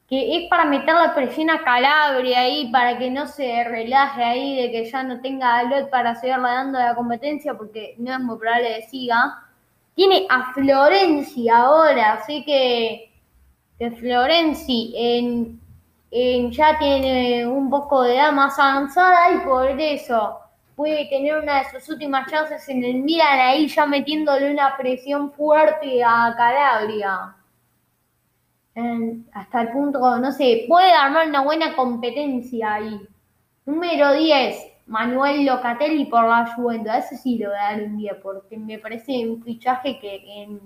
que 0.08 0.36
es 0.36 0.48
para 0.48 0.64
meter 0.64 0.94
la 0.94 1.14
presión 1.14 1.50
a 1.50 1.64
Calabria 1.64 2.40
ahí, 2.40 2.70
para 2.70 2.96
que 2.96 3.10
no 3.10 3.26
se 3.26 3.64
relaje 3.64 4.22
ahí, 4.22 4.56
de 4.56 4.70
que 4.70 4.84
ya 4.84 5.02
no 5.02 5.20
tenga 5.20 5.64
lot 5.64 5.90
para 5.90 6.14
seguir 6.14 6.40
dando 6.40 6.78
la 6.78 6.94
competencia, 6.94 7.54
porque 7.54 7.96
no 7.98 8.12
es 8.12 8.20
muy 8.20 8.38
probable 8.38 8.76
que 8.76 8.88
siga. 8.88 9.42
Tiene 9.94 10.26
a 10.28 10.52
Florencia 10.52 11.56
ahora, 11.56 12.12
así 12.14 12.44
que, 12.44 13.10
que 13.78 13.90
Florenci 13.92 14.94
en, 14.96 15.60
ya 16.52 16.78
tiene 16.78 17.46
un 17.46 17.68
poco 17.68 18.02
de 18.02 18.16
edad 18.16 18.32
más 18.32 18.58
avanzada 18.58 19.32
y 19.32 19.38
por 19.38 19.68
eso 19.80 20.38
puede 20.76 21.06
tener 21.06 21.38
una 21.38 21.58
de 21.62 21.70
sus 21.70 21.88
últimas 21.88 22.30
chances 22.30 22.68
en 22.68 22.84
el 22.84 22.96
Milan 22.96 23.40
ahí 23.40 23.66
ya 23.66 23.86
metiéndole 23.86 24.50
una 24.52 24.76
presión 24.76 25.32
fuerte 25.32 26.04
a 26.04 26.34
Calabria 26.36 27.35
hasta 29.32 29.62
el 29.62 29.68
punto, 29.70 30.18
no 30.18 30.32
sé, 30.32 30.66
puede 30.68 30.92
armar 30.92 31.28
una 31.28 31.42
buena 31.42 31.74
competencia 31.74 32.74
ahí. 32.74 33.00
Número 33.64 34.12
10, 34.12 34.56
Manuel 34.86 35.46
Locatelli 35.46 36.04
por 36.04 36.24
la 36.24 36.54
Juventus. 36.54 36.94
Ese 36.94 37.16
sí 37.16 37.38
lo 37.38 37.48
voy 37.48 37.58
a 37.58 37.72
dar 37.72 37.82
un 37.82 37.96
10 37.96 38.14
porque 38.22 38.58
me 38.58 38.78
parece 38.78 39.26
un 39.28 39.42
fichaje 39.42 39.98
que 39.98 40.58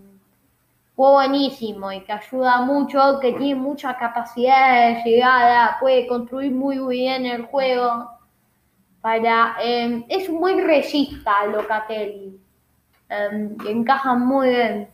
fue 0.96 1.12
buenísimo 1.12 1.92
y 1.92 2.00
que 2.00 2.12
ayuda 2.12 2.62
mucho, 2.62 3.20
que 3.20 3.32
tiene 3.32 3.54
mucha 3.54 3.96
capacidad 3.96 4.88
de 4.88 5.02
llegada, 5.04 5.76
puede 5.80 6.06
construir 6.06 6.52
muy 6.52 6.78
bien 6.78 7.24
el 7.26 7.46
juego. 7.46 8.10
Para, 9.00 9.56
em, 9.62 10.04
es 10.08 10.28
muy 10.28 10.60
regista 10.60 11.46
Locatelli, 11.46 12.38
em, 13.08 13.56
encaja 13.66 14.14
muy 14.14 14.48
bien 14.48 14.88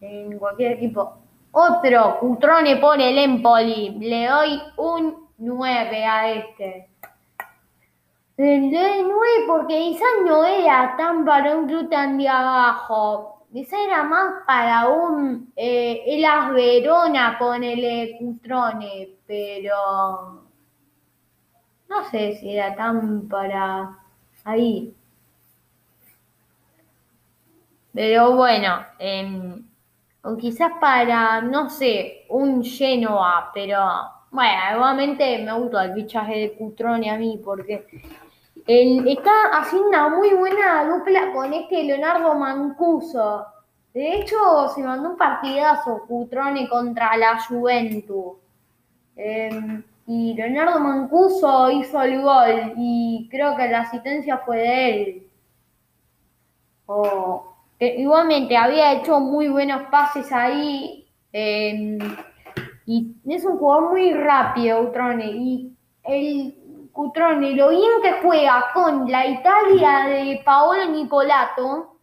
en 0.00 0.38
cualquier 0.38 0.72
equipo. 0.72 1.17
Otro, 1.52 2.18
Cutrone 2.20 2.76
por 2.76 3.00
el 3.00 3.18
Empoli. 3.18 3.98
Le 3.98 4.26
doy 4.26 4.62
un 4.76 5.28
9 5.38 6.04
a 6.04 6.30
este. 6.30 6.90
Le 8.36 8.60
doy 8.60 9.02
9 9.02 9.28
porque 9.46 9.78
quizás 9.78 10.08
no 10.24 10.44
era 10.44 10.94
tan 10.96 11.24
para 11.24 11.56
un 11.56 11.66
club 11.66 11.88
tan 11.88 12.18
de 12.18 12.28
abajo. 12.28 13.46
Quizás 13.52 13.80
era 13.86 14.04
más 14.04 14.44
para 14.46 14.88
un 14.88 15.52
eh, 15.56 16.02
Elas 16.06 16.52
Verona, 16.52 17.36
ponele 17.38 18.16
Cutrone, 18.18 19.16
pero 19.26 20.42
no 21.88 22.04
sé 22.10 22.36
si 22.36 22.54
era 22.54 22.74
tan 22.76 23.26
para 23.26 23.98
ahí. 24.44 24.94
Pero 27.94 28.36
bueno, 28.36 28.84
eh, 28.98 29.62
o 30.22 30.36
quizás 30.36 30.72
para, 30.80 31.40
no 31.40 31.70
sé, 31.70 32.26
un 32.28 32.62
Genoa, 32.62 33.50
pero 33.54 33.78
bueno, 34.30 34.60
igualmente 34.74 35.38
me 35.38 35.52
gusta 35.58 35.84
el 35.84 35.94
fichaje 35.94 36.38
de 36.38 36.52
Cutrone 36.52 37.10
a 37.10 37.16
mí 37.16 37.40
porque 37.42 37.86
él 38.66 39.08
está 39.08 39.30
haciendo 39.52 39.88
una 39.88 40.08
muy 40.10 40.34
buena 40.34 40.84
dupla 40.84 41.32
con 41.32 41.54
este 41.54 41.84
Leonardo 41.84 42.34
Mancuso. 42.34 43.46
De 43.94 44.16
hecho, 44.16 44.68
se 44.74 44.82
mandó 44.82 45.10
un 45.10 45.16
partidazo 45.16 46.04
Cutrone 46.06 46.68
contra 46.68 47.16
la 47.16 47.42
Juventus. 47.42 48.36
Em, 49.16 49.82
y 50.06 50.34
Leonardo 50.34 50.78
Mancuso 50.80 51.70
hizo 51.70 52.02
el 52.02 52.20
gol 52.20 52.74
y 52.76 53.28
creo 53.30 53.56
que 53.56 53.68
la 53.68 53.80
asistencia 53.80 54.38
fue 54.38 54.58
de 54.58 55.02
él. 55.02 55.26
O, 56.86 57.54
igualmente 57.80 58.56
había 58.56 58.92
hecho 58.92 59.20
muy 59.20 59.48
buenos 59.48 59.82
pases 59.90 60.30
ahí. 60.32 61.06
Em, 61.32 61.98
y 62.86 63.14
es 63.28 63.44
un 63.44 63.58
jugador 63.58 63.90
muy 63.90 64.12
rápido, 64.14 64.86
Cutrone. 64.86 65.26
Y 65.26 65.76
el 66.04 66.88
Cutrone, 66.92 67.52
lo 67.52 67.68
bien 67.70 68.02
que 68.02 68.12
juega 68.22 68.66
con 68.74 69.10
la 69.10 69.26
Italia 69.26 70.08
de 70.08 70.40
Paolo 70.44 70.86
Nicolato, 70.86 71.96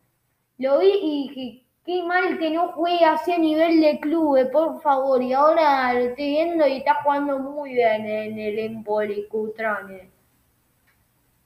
lo 0.57 0.79
vi 0.79 0.91
y 1.01 1.27
dije, 1.27 1.65
qué 1.85 2.03
mal 2.03 2.39
que 2.39 2.49
no 2.49 2.71
juegue 2.73 3.03
así 3.05 3.31
a 3.33 3.37
nivel 3.37 3.81
de 3.81 3.99
club, 3.99 4.49
por 4.51 4.81
favor. 4.81 5.21
Y 5.21 5.33
ahora 5.33 5.93
lo 5.93 5.99
estoy 5.99 6.29
viendo 6.29 6.67
y 6.67 6.77
está 6.77 7.01
jugando 7.03 7.39
muy 7.39 7.73
bien 7.73 8.05
en 8.05 8.39
el 8.39 8.59
Empoli, 8.59 9.27
Cutrone. 9.27 10.14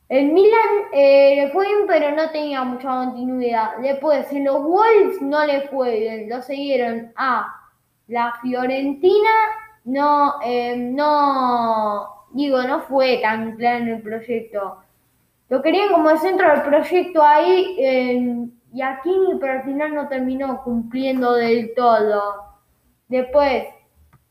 El 0.10 0.32
Milan 0.34 0.90
eh, 0.92 1.36
le 1.36 1.50
fue 1.52 1.68
bien, 1.68 1.80
pero 1.88 2.12
no 2.16 2.30
tenía 2.32 2.64
mucha 2.64 2.90
continuidad. 2.90 3.78
Después, 3.78 4.32
en 4.34 4.46
los 4.46 4.64
Wolves 4.64 5.22
no 5.22 5.46
le 5.46 5.62
fue 5.68 6.00
bien. 6.00 6.30
Lo 6.30 6.42
siguieron 6.42 7.14
a 7.16 7.48
la 8.08 8.34
Fiorentina. 8.42 9.30
No, 9.86 10.36
eh, 10.44 10.76
no, 10.76 12.26
digo, 12.34 12.62
no 12.64 12.82
fue 12.82 13.20
tan 13.22 13.56
claro 13.56 13.84
en 13.84 13.88
el 13.90 14.02
proyecto. 14.02 14.80
Lo 15.50 15.62
querían 15.62 15.90
como 15.92 16.10
el 16.10 16.20
centro 16.20 16.50
del 16.52 16.64
proyecto 16.64 17.24
ahí 17.24 18.52
y 18.74 18.82
aquí, 18.82 19.16
pero 19.40 19.54
al 19.54 19.64
final 19.64 19.96
no 19.96 20.08
terminó 20.08 20.64
cumpliendo 20.64 21.34
del 21.34 21.74
todo. 21.74 22.44
Después, 23.08 23.66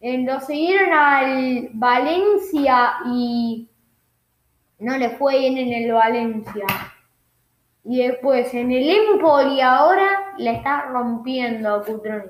eh, 0.00 0.18
lo 0.18 0.40
siguieron 0.40 0.92
al 0.92 1.70
Valencia 1.72 2.94
y 3.06 3.67
no 4.78 4.96
le 4.96 5.10
fue 5.10 5.38
bien 5.38 5.58
en 5.58 5.72
el 5.72 5.92
Valencia. 5.92 6.66
Y 7.84 8.06
después 8.06 8.52
en 8.54 8.70
el 8.70 8.90
Empoli 8.90 9.60
ahora 9.60 10.34
le 10.36 10.52
está 10.52 10.82
rompiendo 10.82 11.74
a 11.74 11.84
Cutroni. 11.84 12.28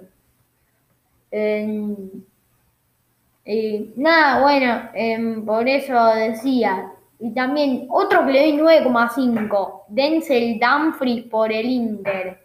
nada, 3.96 4.42
bueno, 4.42 4.90
em, 4.94 5.44
por 5.44 5.68
eso 5.68 6.14
decía. 6.14 6.92
Y 7.20 7.34
también 7.34 7.86
otro 7.90 8.24
que 8.24 8.32
le 8.32 8.40
doy 8.40 8.52
9,5, 8.56 9.84
Denzel 9.88 10.60
Dumfries 10.60 11.24
por 11.24 11.52
el 11.52 11.66
Inter. 11.66 12.40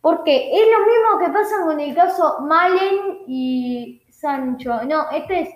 Porque 0.00 0.50
es 0.52 0.66
lo 0.70 0.86
mismo 0.86 1.18
que 1.18 1.32
pasa 1.32 1.56
con 1.64 1.80
el 1.80 1.94
caso 1.94 2.38
Malen 2.42 3.24
y 3.26 4.00
Sancho. 4.08 4.84
No, 4.84 5.10
este 5.10 5.40
es, 5.40 5.48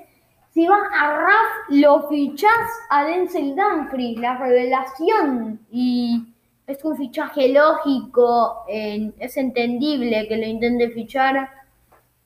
si 0.51 0.67
vas 0.67 0.83
a 0.93 1.17
Raf, 1.17 1.69
lo 1.69 2.09
fichás 2.09 2.69
a 2.91 3.05
Denzel 3.05 3.55
Dumfries, 3.55 4.19
la 4.19 4.37
revelación. 4.37 5.61
Y 5.71 6.35
es 6.67 6.85
un 6.85 6.97
fichaje 6.97 7.49
lógico, 7.49 8.65
es 8.69 9.37
entendible 9.37 10.27
que 10.29 10.37
lo 10.37 10.47
intente 10.47 10.91
fichar. 10.91 11.49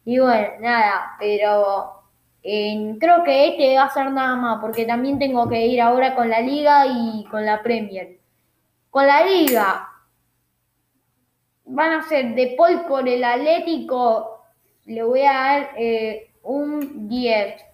Y 0.06 0.18
bueno, 0.18 0.48
nada, 0.60 1.16
pero 1.18 2.02
creo 2.42 3.24
que 3.24 3.48
este 3.48 3.76
va 3.76 3.84
a 3.84 3.90
ser 3.90 4.10
nada 4.10 4.36
más, 4.36 4.60
porque 4.60 4.86
también 4.86 5.18
tengo 5.18 5.48
que 5.48 5.66
ir 5.66 5.80
ahora 5.80 6.14
con 6.14 6.28
la 6.30 6.40
liga 6.40 6.86
y 6.86 7.24
con 7.30 7.44
la 7.44 7.62
Premier. 7.62 8.18
Con 8.90 9.06
la 9.06 9.24
liga 9.24 9.88
van 11.66 11.92
a 11.92 12.02
ser 12.02 12.34
de 12.34 12.54
Paul 12.56 12.84
por 12.86 13.08
el 13.08 13.22
Atlético, 13.22 14.40
le 14.86 15.02
voy 15.02 15.22
a 15.22 15.32
dar 15.32 15.70
eh, 15.76 16.30
un 16.42 17.08
10 17.08 17.73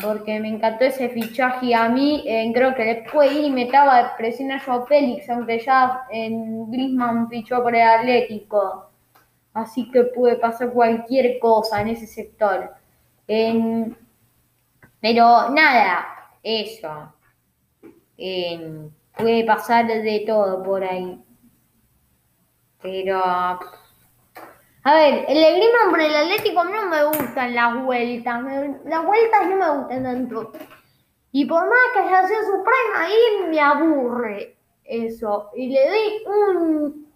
porque 0.00 0.40
me 0.40 0.48
encantó 0.48 0.84
ese 0.84 1.08
fichaje 1.08 1.74
a 1.74 1.88
mí. 1.88 2.22
Eh, 2.26 2.50
creo 2.54 2.74
que 2.74 2.84
después 2.84 3.32
ir 3.32 3.44
y 3.44 3.50
me 3.50 3.64
estaba 3.64 4.16
presión 4.16 4.52
a 4.52 4.60
Joao 4.60 4.86
Félix, 4.86 5.28
aunque 5.30 5.58
ya 5.60 6.04
en 6.10 6.70
Griezmann 6.70 7.28
fichó 7.28 7.62
por 7.62 7.74
el 7.74 7.82
Atlético. 7.82 8.90
Así 9.54 9.90
que 9.90 10.04
puede 10.04 10.36
pasar 10.36 10.72
cualquier 10.72 11.38
cosa 11.38 11.80
en 11.82 11.88
ese 11.88 12.06
sector. 12.06 12.74
pero 15.00 15.50
nada, 15.50 16.06
eso. 16.42 17.12
puede 19.16 19.44
pasar 19.44 19.86
de 19.86 20.24
todo 20.26 20.62
por 20.62 20.84
ahí. 20.84 21.22
Pero 22.80 23.22
a 24.84 24.94
ver, 24.94 25.26
el 25.28 25.60
de 25.60 25.68
por 25.90 26.00
el 26.00 26.14
Atlético 26.14 26.64
no 26.64 26.86
me 26.86 27.04
gustan 27.04 27.54
las 27.54 27.84
vueltas. 27.84 28.42
las 28.84 29.06
vueltas 29.06 29.46
no 29.48 29.56
me 29.56 29.78
gustan 29.78 30.02
tanto. 30.02 30.52
Y 31.30 31.44
por 31.46 31.68
más 31.68 31.78
que 31.94 32.00
haya 32.00 32.26
sido 32.26 32.40
su 32.42 32.64
prime, 32.64 32.96
ahí 32.96 33.48
me 33.48 33.60
aburre 33.60 34.56
eso. 34.84 35.50
Y 35.54 35.68
le 35.68 35.88
doy 35.88 36.24
un 36.26 37.12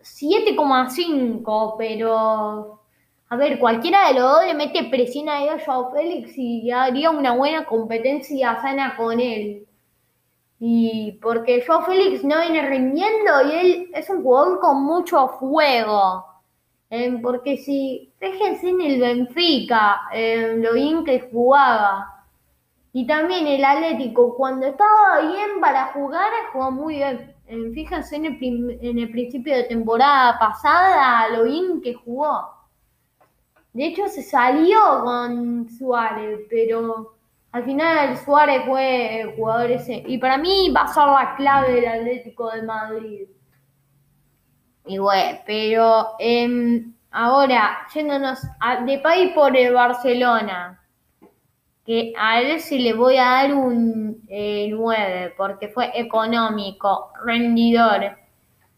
7,5, 0.00 1.74
pero... 1.76 2.80
A 3.28 3.36
ver, 3.36 3.58
cualquiera 3.58 4.06
de 4.06 4.14
los 4.14 4.22
dos 4.22 4.46
le 4.46 4.54
mete 4.54 4.84
presión 4.84 5.28
a 5.28 5.38
a 5.38 5.90
Félix 5.92 6.38
y 6.38 6.70
haría 6.70 7.10
una 7.10 7.34
buena 7.34 7.66
competencia 7.66 8.60
sana 8.62 8.96
con 8.96 9.18
él. 9.18 9.66
Y 10.60 11.18
porque 11.20 11.64
Joao 11.66 11.82
Félix 11.82 12.22
no 12.22 12.40
viene 12.40 12.68
rindiendo 12.68 13.42
y 13.48 13.52
él 13.52 13.90
es 13.92 14.08
un 14.08 14.22
jugador 14.22 14.60
con 14.60 14.84
mucho 14.84 15.26
fuego. 15.40 16.35
Eh, 16.98 17.18
porque 17.22 17.58
si, 17.58 18.10
déjense 18.18 18.70
en 18.70 18.80
el 18.80 19.00
Benfica, 19.00 20.02
eh, 20.14 20.54
lo 20.56 20.72
bien 20.72 21.04
que 21.04 21.20
jugaba. 21.30 22.24
Y 22.94 23.06
también 23.06 23.46
el 23.46 23.62
Atlético, 23.62 24.34
cuando 24.34 24.66
estaba 24.66 25.20
bien 25.20 25.60
para 25.60 25.92
jugar, 25.92 26.30
jugó 26.52 26.70
muy 26.70 26.94
bien. 26.96 27.34
Eh, 27.48 27.70
fíjense 27.74 28.16
en 28.16 28.24
el, 28.24 28.78
en 28.80 28.98
el 28.98 29.10
principio 29.10 29.54
de 29.54 29.64
temporada 29.64 30.38
pasada, 30.38 31.28
lo 31.36 31.44
bien 31.44 31.82
que 31.82 31.92
jugó. 31.92 32.48
De 33.74 33.88
hecho, 33.88 34.08
se 34.08 34.22
salió 34.22 34.78
con 35.04 35.68
Suárez, 35.68 36.46
pero 36.48 37.14
al 37.52 37.64
final 37.64 38.16
Suárez 38.16 38.62
fue 38.66 39.34
jugador 39.36 39.70
ese. 39.70 40.02
Y 40.06 40.16
para 40.16 40.38
mí 40.38 40.72
va 40.74 40.82
a 40.84 40.88
ser 40.88 41.04
la 41.04 41.34
clave 41.36 41.74
del 41.74 41.86
Atlético 41.88 42.50
de 42.50 42.62
Madrid. 42.62 43.28
Y 44.86 44.98
bueno, 44.98 45.38
pero 45.44 46.14
em, 46.18 46.92
ahora, 47.10 47.86
yéndonos 47.92 48.38
de 48.84 48.98
país 48.98 49.32
por 49.34 49.56
el 49.56 49.74
Barcelona, 49.74 50.80
que 51.84 52.12
a 52.18 52.40
él 52.40 52.60
sí 52.60 52.78
le 52.78 52.92
voy 52.94 53.16
a 53.16 53.24
dar 53.24 53.54
un 53.54 54.22
9, 54.28 54.28
eh, 54.28 55.34
porque 55.36 55.68
fue 55.68 55.90
económico, 55.94 57.10
rendidor. 57.24 58.16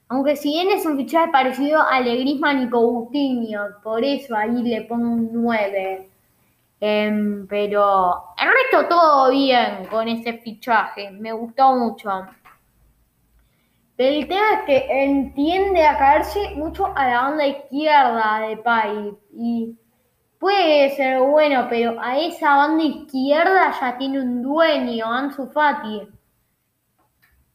Aunque 0.08 0.36
si 0.36 0.50
bien 0.50 0.70
es 0.70 0.86
un 0.86 0.96
fichaje 0.96 1.30
parecido 1.30 1.82
a 1.82 2.00
Legrisman 2.00 2.62
y 2.62 2.70
Coutinho, 2.70 3.62
por 3.82 4.02
eso 4.04 4.34
ahí 4.34 4.62
le 4.62 4.82
pongo 4.82 5.08
un 5.08 5.30
9. 5.32 6.08
Em, 6.80 7.46
pero 7.48 8.34
el 8.38 8.48
resto 8.48 8.88
todo 8.88 9.30
bien 9.30 9.86
con 9.90 10.08
ese 10.08 10.34
fichaje, 10.34 11.10
me 11.10 11.32
gustó 11.32 11.74
mucho. 11.74 12.10
El 13.98 14.28
tema 14.28 14.52
es 14.52 14.64
que 14.64 15.02
entiende 15.02 15.84
a 15.84 15.98
caerse 15.98 16.54
mucho 16.54 16.86
a 16.94 17.08
la 17.08 17.22
banda 17.22 17.48
izquierda 17.48 18.46
de 18.46 18.56
Pai. 18.58 19.18
Y 19.32 19.76
puede 20.38 20.90
ser 20.90 21.18
bueno, 21.18 21.66
pero 21.68 21.96
a 22.00 22.16
esa 22.16 22.54
banda 22.54 22.84
izquierda 22.84 23.74
ya 23.80 23.98
tiene 23.98 24.20
un 24.20 24.40
dueño, 24.40 25.12
Ansu 25.12 25.48
Fati. 25.48 26.08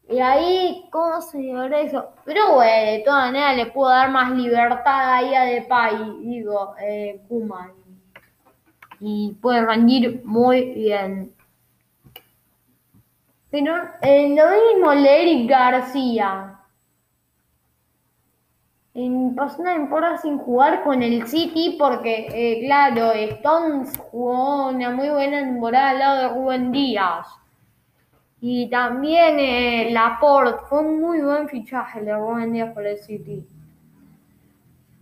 Y 0.09 0.19
ahí, 0.19 0.85
¿cómo 0.91 1.21
se 1.21 1.41
llama 1.41 1.79
eso? 1.79 2.09
Pero 2.25 2.55
bueno, 2.55 2.91
de 2.91 3.03
todas 3.05 3.31
maneras 3.31 3.55
le 3.55 3.65
puedo 3.67 3.89
dar 3.89 4.11
más 4.11 4.29
libertad 4.31 5.13
ahí 5.13 5.33
a 5.33 5.43
Depay, 5.45 6.19
digo, 6.23 6.75
eh, 6.81 7.21
Kuman. 7.29 7.71
Y 8.99 9.37
puede 9.41 9.65
rendir 9.65 10.21
muy 10.25 10.73
bien. 10.73 11.32
Pero 13.53 13.75
mismo 14.01 14.91
Eric 14.93 15.47
García. 15.47 16.59
En, 18.95 19.35
pasó 19.35 19.61
una 19.61 19.75
temporada 19.75 20.17
sin 20.17 20.39
jugar 20.39 20.83
con 20.83 21.03
el 21.03 21.27
City 21.27 21.75
porque, 21.77 22.25
eh, 22.31 22.65
claro, 22.65 23.11
Stones 23.11 23.95
jugó 23.95 24.69
una 24.69 24.89
muy 24.89 25.07
buena 25.09 25.41
temporada 25.41 25.91
al 25.91 25.99
lado 25.99 26.21
de 26.21 26.29
Rubén 26.29 26.71
Díaz. 26.71 27.27
Y 28.41 28.71
también 28.71 29.37
eh, 29.37 29.89
Laporte, 29.91 30.65
fue 30.67 30.79
un 30.79 30.99
muy 30.99 31.21
buen 31.21 31.47
fichaje 31.47 32.01
de 32.01 32.15
Rubén 32.15 32.53
Díaz 32.53 32.73
por 32.73 32.87
el 32.87 32.97
City. 32.97 33.45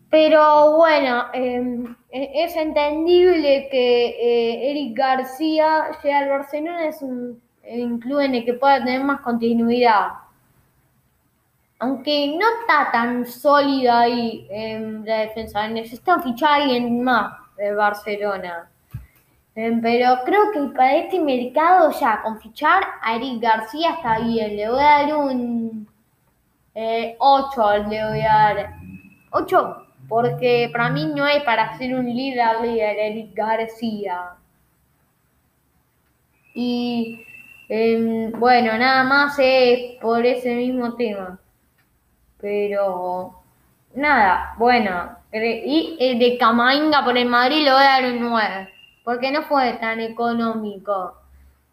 Pero 0.10 0.76
bueno, 0.76 1.28
em, 1.32 1.96
e, 2.10 2.44
es 2.44 2.58
entendible 2.58 3.70
que 3.72 4.08
eh, 4.08 4.72
Eric 4.72 4.98
García 4.98 5.90
llegue 6.04 6.14
al 6.14 6.30
Barcelona, 6.30 6.88
es 6.90 7.02
un 7.02 7.42
incluyen 7.68 8.36
el 8.36 8.46
que 8.46 8.54
pueda 8.54 8.80
tener 8.84 9.04
más 9.04 9.22
continuidad. 9.22 10.10
Aunque 11.80 12.36
no 12.38 12.46
está 12.62 12.92
tan 12.92 13.26
sólida 13.26 14.02
ahí 14.02 14.48
en 14.50 15.04
la 15.06 15.20
defensa, 15.20 15.68
necesita 15.68 16.20
fichar 16.22 16.50
a 16.50 16.56
alguien 16.56 17.04
más 17.04 17.34
de 17.58 17.74
Barcelona. 17.74 18.70
Em, 19.56 19.82
pero 19.82 20.20
creo 20.26 20.52
que 20.52 20.60
para 20.76 20.96
este 20.96 21.20
mercado 21.20 21.92
ya, 22.00 22.22
con 22.22 22.40
fichar 22.40 22.84
a 23.02 23.16
Eric 23.16 23.42
García 23.42 23.92
está 23.96 24.20
bien. 24.20 24.56
Le 24.56 24.70
voy 24.70 24.80
a 24.80 24.84
dar 24.84 25.16
un 25.16 25.88
8, 26.74 27.74
eh, 27.74 27.88
le 27.90 28.10
voy 28.10 28.22
a 28.22 28.34
dar 28.34 28.76
8, 29.32 29.88
porque 30.08 30.70
para 30.72 30.90
mí 30.90 31.06
no 31.16 31.28
es 31.28 31.44
para 31.44 31.78
ser 31.78 31.96
un 31.96 32.06
líder 32.06 32.62
líder 32.62 32.98
Eric 32.98 33.34
García. 33.36 34.36
Y 36.54 37.26
Em, 37.74 38.34
bueno, 38.34 38.78
nada 38.78 39.06
más 39.06 39.40
es 39.40 39.98
por 40.02 40.26
ese 40.26 40.56
mismo 40.56 40.94
tema. 40.96 41.40
Pero 42.38 43.34
nada, 43.96 44.56
bueno. 44.58 45.16
Y 45.32 45.96
eh, 45.98 46.20
de 46.20 46.38
Camainga 46.38 47.06
por 47.06 47.18
el 47.18 47.30
Madrid 47.30 47.66
lo 47.66 47.72
voy 47.76 47.84
a 47.84 48.02
dar 48.02 48.06
un 48.12 48.20
9. 48.20 48.74
Porque 49.06 49.32
no 49.32 49.44
fue 49.44 49.72
tan 49.80 50.02
económico. 50.02 51.16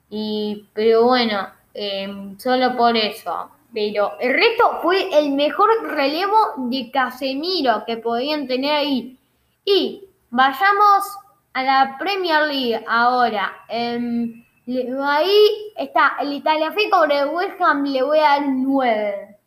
Y, 0.08 0.68
pero 0.72 1.04
bueno, 1.04 1.48
em, 1.74 2.38
solo 2.38 2.76
por 2.76 2.96
eso. 2.96 3.50
Pero 3.74 4.12
el 4.20 4.34
resto 4.34 4.78
fue 4.82 5.08
el 5.18 5.32
mejor 5.32 5.68
relevo 5.82 6.38
de 6.58 6.92
Casemiro 6.92 7.82
que 7.84 7.96
podían 7.96 8.46
tener 8.46 8.72
ahí. 8.72 9.18
Y 9.64 10.04
vayamos 10.30 11.18
a 11.54 11.62
la 11.64 11.96
Premier 11.98 12.42
League 12.46 12.84
ahora. 12.86 13.64
Em, 13.68 14.44
Ahí 14.68 15.72
está, 15.76 16.16
el 16.20 16.34
Italia 16.34 16.70
Fico 16.72 16.98
sobre 16.98 17.20
el 17.20 17.28
West 17.28 17.58
Ham 17.58 17.84
le 17.84 18.02
voy 18.02 18.18
a 18.18 18.22
dar 18.22 18.42
un 18.42 18.64
9. 18.64 19.38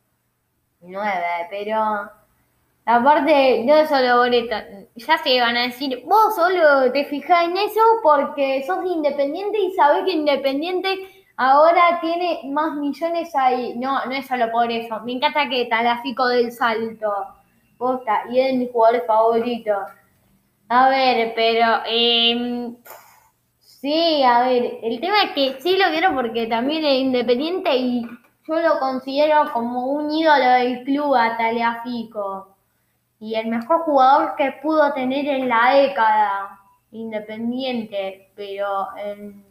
9, 0.79 1.13
pero 1.51 2.09
aparte, 2.85 3.63
no 3.63 3.85
solo 3.85 4.17
boleto, 4.17 4.55
ya 4.95 5.17
se 5.19 5.39
van 5.39 5.57
a 5.57 5.67
decir, 5.67 6.01
vos 6.05 6.35
solo 6.35 6.91
te 6.91 7.05
fijás 7.05 7.45
en 7.45 7.55
eso 7.55 7.81
porque 8.01 8.63
sos 8.65 8.83
independiente 8.83 9.59
y 9.59 9.73
sabés 9.73 10.05
que 10.05 10.13
independiente 10.13 11.07
ahora 11.37 11.99
tiene 12.01 12.41
más 12.45 12.73
millones 12.75 13.35
ahí. 13.35 13.75
No, 13.77 14.03
no 14.05 14.11
es 14.13 14.25
solo 14.25 14.51
por 14.51 14.71
eso. 14.71 15.01
Me 15.01 15.13
encanta 15.13 15.47
que 15.49 15.65
Talafico 15.65 16.27
del 16.27 16.51
salto. 16.51 17.11
Posta, 17.77 18.23
y 18.31 18.39
es 18.39 18.55
mi 18.55 18.67
jugador 18.71 19.03
favorito. 19.05 19.73
A 20.69 20.89
ver, 20.89 21.33
pero 21.35 21.81
em, 21.85 22.75
sí, 23.81 24.23
a 24.23 24.43
ver, 24.43 24.79
el 24.83 24.99
tema 25.01 25.23
es 25.23 25.31
que 25.31 25.61
sí 25.61 25.77
lo 25.77 25.89
quiero 25.89 26.13
porque 26.13 26.47
también 26.47 26.85
es 26.85 26.99
independiente 26.99 27.75
y 27.75 28.01
yo 28.47 28.59
lo 28.59 28.79
considero 28.79 29.51
como 29.53 29.87
un 29.87 30.11
ídolo 30.11 30.49
del 30.51 30.83
club 30.83 31.15
a 31.15 31.37
Taliafico. 31.37 32.55
Y 33.19 33.35
el 33.35 33.47
mejor 33.47 33.81
jugador 33.81 34.35
que 34.35 34.51
pudo 34.63 34.93
tener 34.93 35.27
en 35.27 35.47
la 35.47 35.75
década 35.75 36.59
independiente, 36.91 38.31
pero 38.35 38.87
em, 38.97 39.43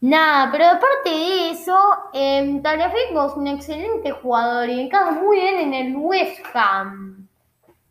nada, 0.00 0.50
pero 0.50 0.66
aparte 0.66 1.10
de 1.10 1.50
eso, 1.50 1.78
eh, 2.14 2.62
es 2.64 3.36
un 3.36 3.46
excelente 3.46 4.10
jugador 4.12 4.68
y 4.68 4.80
encaja 4.80 5.10
muy 5.12 5.36
bien 5.40 5.58
en 5.58 5.74
el 5.74 5.96
West 5.96 6.44
Ham. 6.54 7.28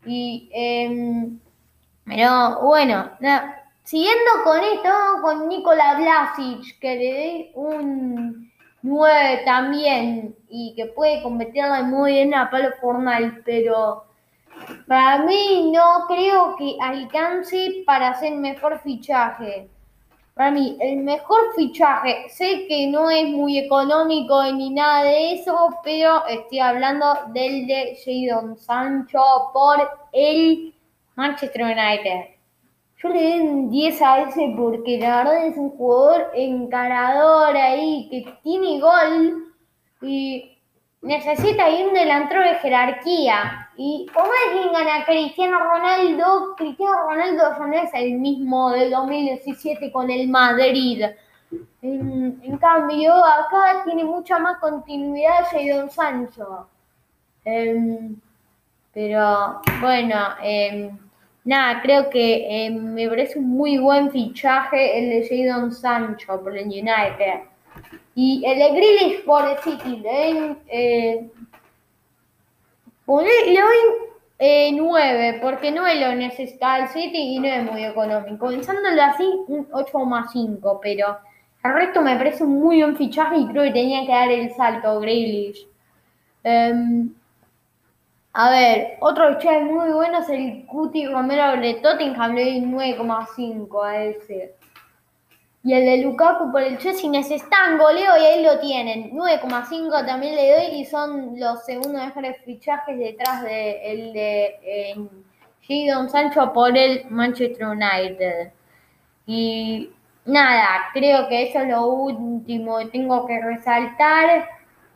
Y, 0.04 0.48
em, 0.52 1.38
pero 2.04 2.60
bueno, 2.62 3.10
nada, 3.20 3.57
siguiendo 3.88 4.30
con 4.44 4.58
esto, 4.58 4.90
con 5.22 5.48
Nikola 5.48 5.94
Vlasic, 5.94 6.78
que 6.78 6.94
le 6.94 7.12
dé 7.14 7.52
un 7.54 8.52
9 8.82 9.42
también 9.46 10.36
y 10.50 10.74
que 10.76 10.84
puede 10.86 11.22
competirle 11.22 11.84
muy 11.84 12.12
bien 12.12 12.34
a 12.34 12.50
Palo 12.50 12.68
Fornal, 12.82 13.40
pero 13.46 14.04
para 14.86 15.24
mí 15.24 15.72
no 15.72 16.04
creo 16.06 16.54
que 16.56 16.76
alcance 16.82 17.82
para 17.86 18.10
hacer 18.10 18.34
mejor 18.34 18.78
fichaje. 18.80 19.70
Para 20.34 20.50
mí, 20.50 20.76
el 20.80 20.98
mejor 20.98 21.54
fichaje, 21.56 22.28
sé 22.28 22.66
que 22.68 22.88
no 22.88 23.08
es 23.08 23.26
muy 23.28 23.56
económico 23.56 24.42
ni 24.52 24.68
nada 24.68 25.04
de 25.04 25.32
eso, 25.32 25.70
pero 25.82 26.26
estoy 26.26 26.58
hablando 26.58 27.06
del 27.32 27.66
de 27.66 27.96
Jadon 28.04 28.58
Sancho 28.58 29.50
por 29.54 29.78
el 30.12 30.74
Manchester 31.16 31.62
United. 31.62 32.37
Yo 33.00 33.08
le 33.10 33.22
doy 33.22 33.40
un 33.40 33.70
10 33.70 34.02
a 34.02 34.22
ese 34.22 34.54
porque 34.56 34.98
la 34.98 35.18
verdad 35.18 35.46
es 35.46 35.56
un 35.56 35.70
jugador 35.70 36.30
encarador 36.34 37.56
ahí 37.56 38.08
que 38.10 38.32
tiene 38.42 38.80
gol 38.80 39.54
y 40.02 40.58
necesita 41.02 41.70
ir 41.70 41.86
un 41.86 41.94
delantero 41.94 42.42
de 42.42 42.56
jerarquía. 42.56 43.70
Y 43.76 44.06
como 44.12 44.26
es 44.26 44.52
quien 44.52 44.72
gana 44.72 45.04
Cristiano 45.04 45.60
Ronaldo, 45.60 46.56
Cristiano 46.56 47.04
Ronaldo 47.08 47.66
no 47.66 47.72
es 47.74 47.90
el 47.94 48.14
mismo 48.14 48.70
del 48.72 48.90
2017 48.90 49.92
con 49.92 50.10
el 50.10 50.28
Madrid. 50.28 51.04
En, 51.80 52.58
cambio, 52.60 53.14
acá 53.14 53.84
tiene 53.84 54.02
mucha 54.02 54.38
más 54.40 54.58
continuidad 54.58 55.46
Jadon 55.50 55.88
Sancho. 55.88 56.66
Em, 57.44 58.16
pero 58.92 59.60
bueno, 59.80 60.16
em, 60.42 60.98
nada, 61.48 61.80
creo 61.80 62.10
que 62.10 62.66
em, 62.66 62.92
me 62.92 63.08
parece 63.08 63.38
un 63.38 63.48
muy 63.48 63.78
buen 63.78 64.10
fichaje 64.10 64.98
el 64.98 65.08
de 65.08 65.46
Jadon 65.46 65.72
Sancho 65.72 66.40
por 66.42 66.56
el 66.56 66.66
United. 66.66 67.40
Y 68.14 68.42
el 68.44 68.58
de 68.58 68.68
Grealish 68.70 69.24
por 69.24 69.48
el 69.48 69.58
City, 69.58 70.02
eh, 70.68 71.30
le 73.06 73.60
doy 73.60 73.76
eh, 74.38 74.72
9, 74.72 75.38
porque 75.40 75.70
no 75.70 75.82
lo 75.82 76.14
necesita 76.14 76.80
el 76.80 76.88
City 76.88 77.36
y 77.36 77.38
no 77.38 77.48
es 77.48 77.64
muy 77.64 77.84
económico. 77.84 78.48
Pensándolo 78.48 79.02
así, 79.02 79.24
un 79.46 79.66
8,5, 79.70 80.80
pero 80.82 81.18
el 81.64 81.72
resto 81.72 82.02
me 82.02 82.16
parece 82.16 82.44
un 82.44 82.60
muy 82.60 82.82
buen 82.82 82.96
fichaje 82.96 83.38
y 83.38 83.46
creo 83.46 83.64
que 83.64 83.70
tenía 83.70 84.04
que 84.04 84.12
dar 84.12 84.30
el 84.30 84.54
salto 84.54 85.00
Grealish. 85.00 85.66
Em, 86.44 87.14
a 88.32 88.50
ver, 88.50 88.98
otro 89.00 89.34
fichaje 89.34 89.64
muy 89.64 89.90
bueno 89.90 90.20
es 90.20 90.28
el 90.28 90.66
Cuti 90.66 91.06
Romero 91.06 91.60
de 91.60 91.74
Tottenham, 91.74 92.34
le 92.34 92.44
doy 92.44 92.60
9,5 92.60 93.84
a 93.84 94.04
ese. 94.04 94.54
Y 95.64 95.72
el 95.72 95.84
de 95.84 95.98
Lukaku 95.98 96.52
por 96.52 96.62
el 96.62 96.78
Chelsea 96.78 97.10
necesitan 97.10 97.78
goleo 97.78 98.16
y 98.16 98.24
ahí 98.24 98.44
lo 98.44 98.60
tienen. 98.60 99.10
9,5 99.10 100.06
también 100.06 100.36
le 100.36 100.54
doy 100.54 100.80
y 100.80 100.84
son 100.84 101.38
los 101.38 101.64
segundos 101.64 102.04
mejores 102.04 102.36
fichajes 102.44 102.98
detrás 102.98 103.42
de 103.42 103.92
el 103.92 104.12
de 104.12 104.44
eh, 104.62 106.08
Sancho 106.08 106.52
por 106.52 106.76
el 106.76 107.10
Manchester 107.10 107.66
United. 107.66 108.52
Y 109.26 109.90
nada, 110.24 110.86
creo 110.92 111.28
que 111.28 111.50
eso 111.50 111.58
es 111.58 111.68
lo 111.68 111.86
último 111.86 112.78
que 112.78 112.86
tengo 112.86 113.26
que 113.26 113.40
resaltar. 113.40 114.48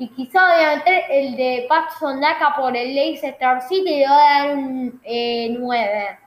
Y 0.02 0.08
quizá 0.08 0.46
obviamente 0.46 1.04
el 1.10 1.36
de 1.36 1.66
Patson 1.68 2.20
Daka 2.20 2.56
por 2.56 2.76
el 2.76 2.92
Leicester 2.92 3.62
City 3.62 4.00
le 4.00 4.08
voy 4.08 4.16
a 4.18 4.42
dar 4.42 4.56
un 4.56 5.00
9. 5.00 5.00
Eh, 5.04 6.18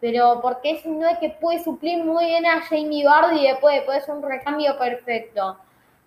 pero 0.00 0.40
porque 0.42 0.72
es 0.72 0.84
un 0.84 0.98
9 0.98 1.18
que 1.20 1.30
puede 1.40 1.62
suplir 1.62 2.02
muy 2.02 2.24
bien 2.24 2.44
a 2.46 2.62
Jamie 2.62 3.06
Vardy 3.06 3.38
y 3.38 3.46
después 3.46 3.82
puede 3.82 4.00
ser 4.00 4.16
un 4.16 4.24
recambio 4.24 4.76
perfecto. 4.76 5.56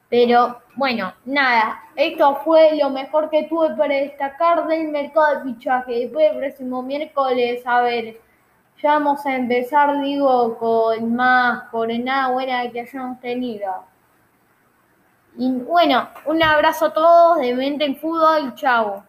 Pero 0.09 0.61
bueno, 0.75 1.13
nada, 1.23 1.81
esto 1.95 2.41
fue 2.43 2.75
lo 2.75 2.89
mejor 2.89 3.29
que 3.29 3.43
tuve 3.43 3.73
para 3.77 3.95
destacar 3.95 4.67
del 4.67 4.89
mercado 4.89 5.37
de 5.37 5.53
fichaje. 5.53 5.99
Después 6.01 6.31
el 6.33 6.37
próximo 6.37 6.83
miércoles, 6.83 7.61
a 7.65 7.79
ver, 7.79 8.19
ya 8.83 8.91
vamos 8.99 9.25
a 9.25 9.37
empezar, 9.37 10.01
digo, 10.01 10.57
con 10.57 11.15
más 11.15 11.63
nada 12.03 12.31
buena 12.31 12.69
que 12.69 12.81
hayamos 12.81 13.21
tenido. 13.21 13.88
Y 15.39 15.49
bueno, 15.51 16.09
un 16.25 16.43
abrazo 16.43 16.87
a 16.87 16.93
todos 16.93 17.37
de 17.37 17.55
Mente 17.55 17.85
en 17.85 17.95
Fútbol, 17.95 18.53
chao. 18.55 19.05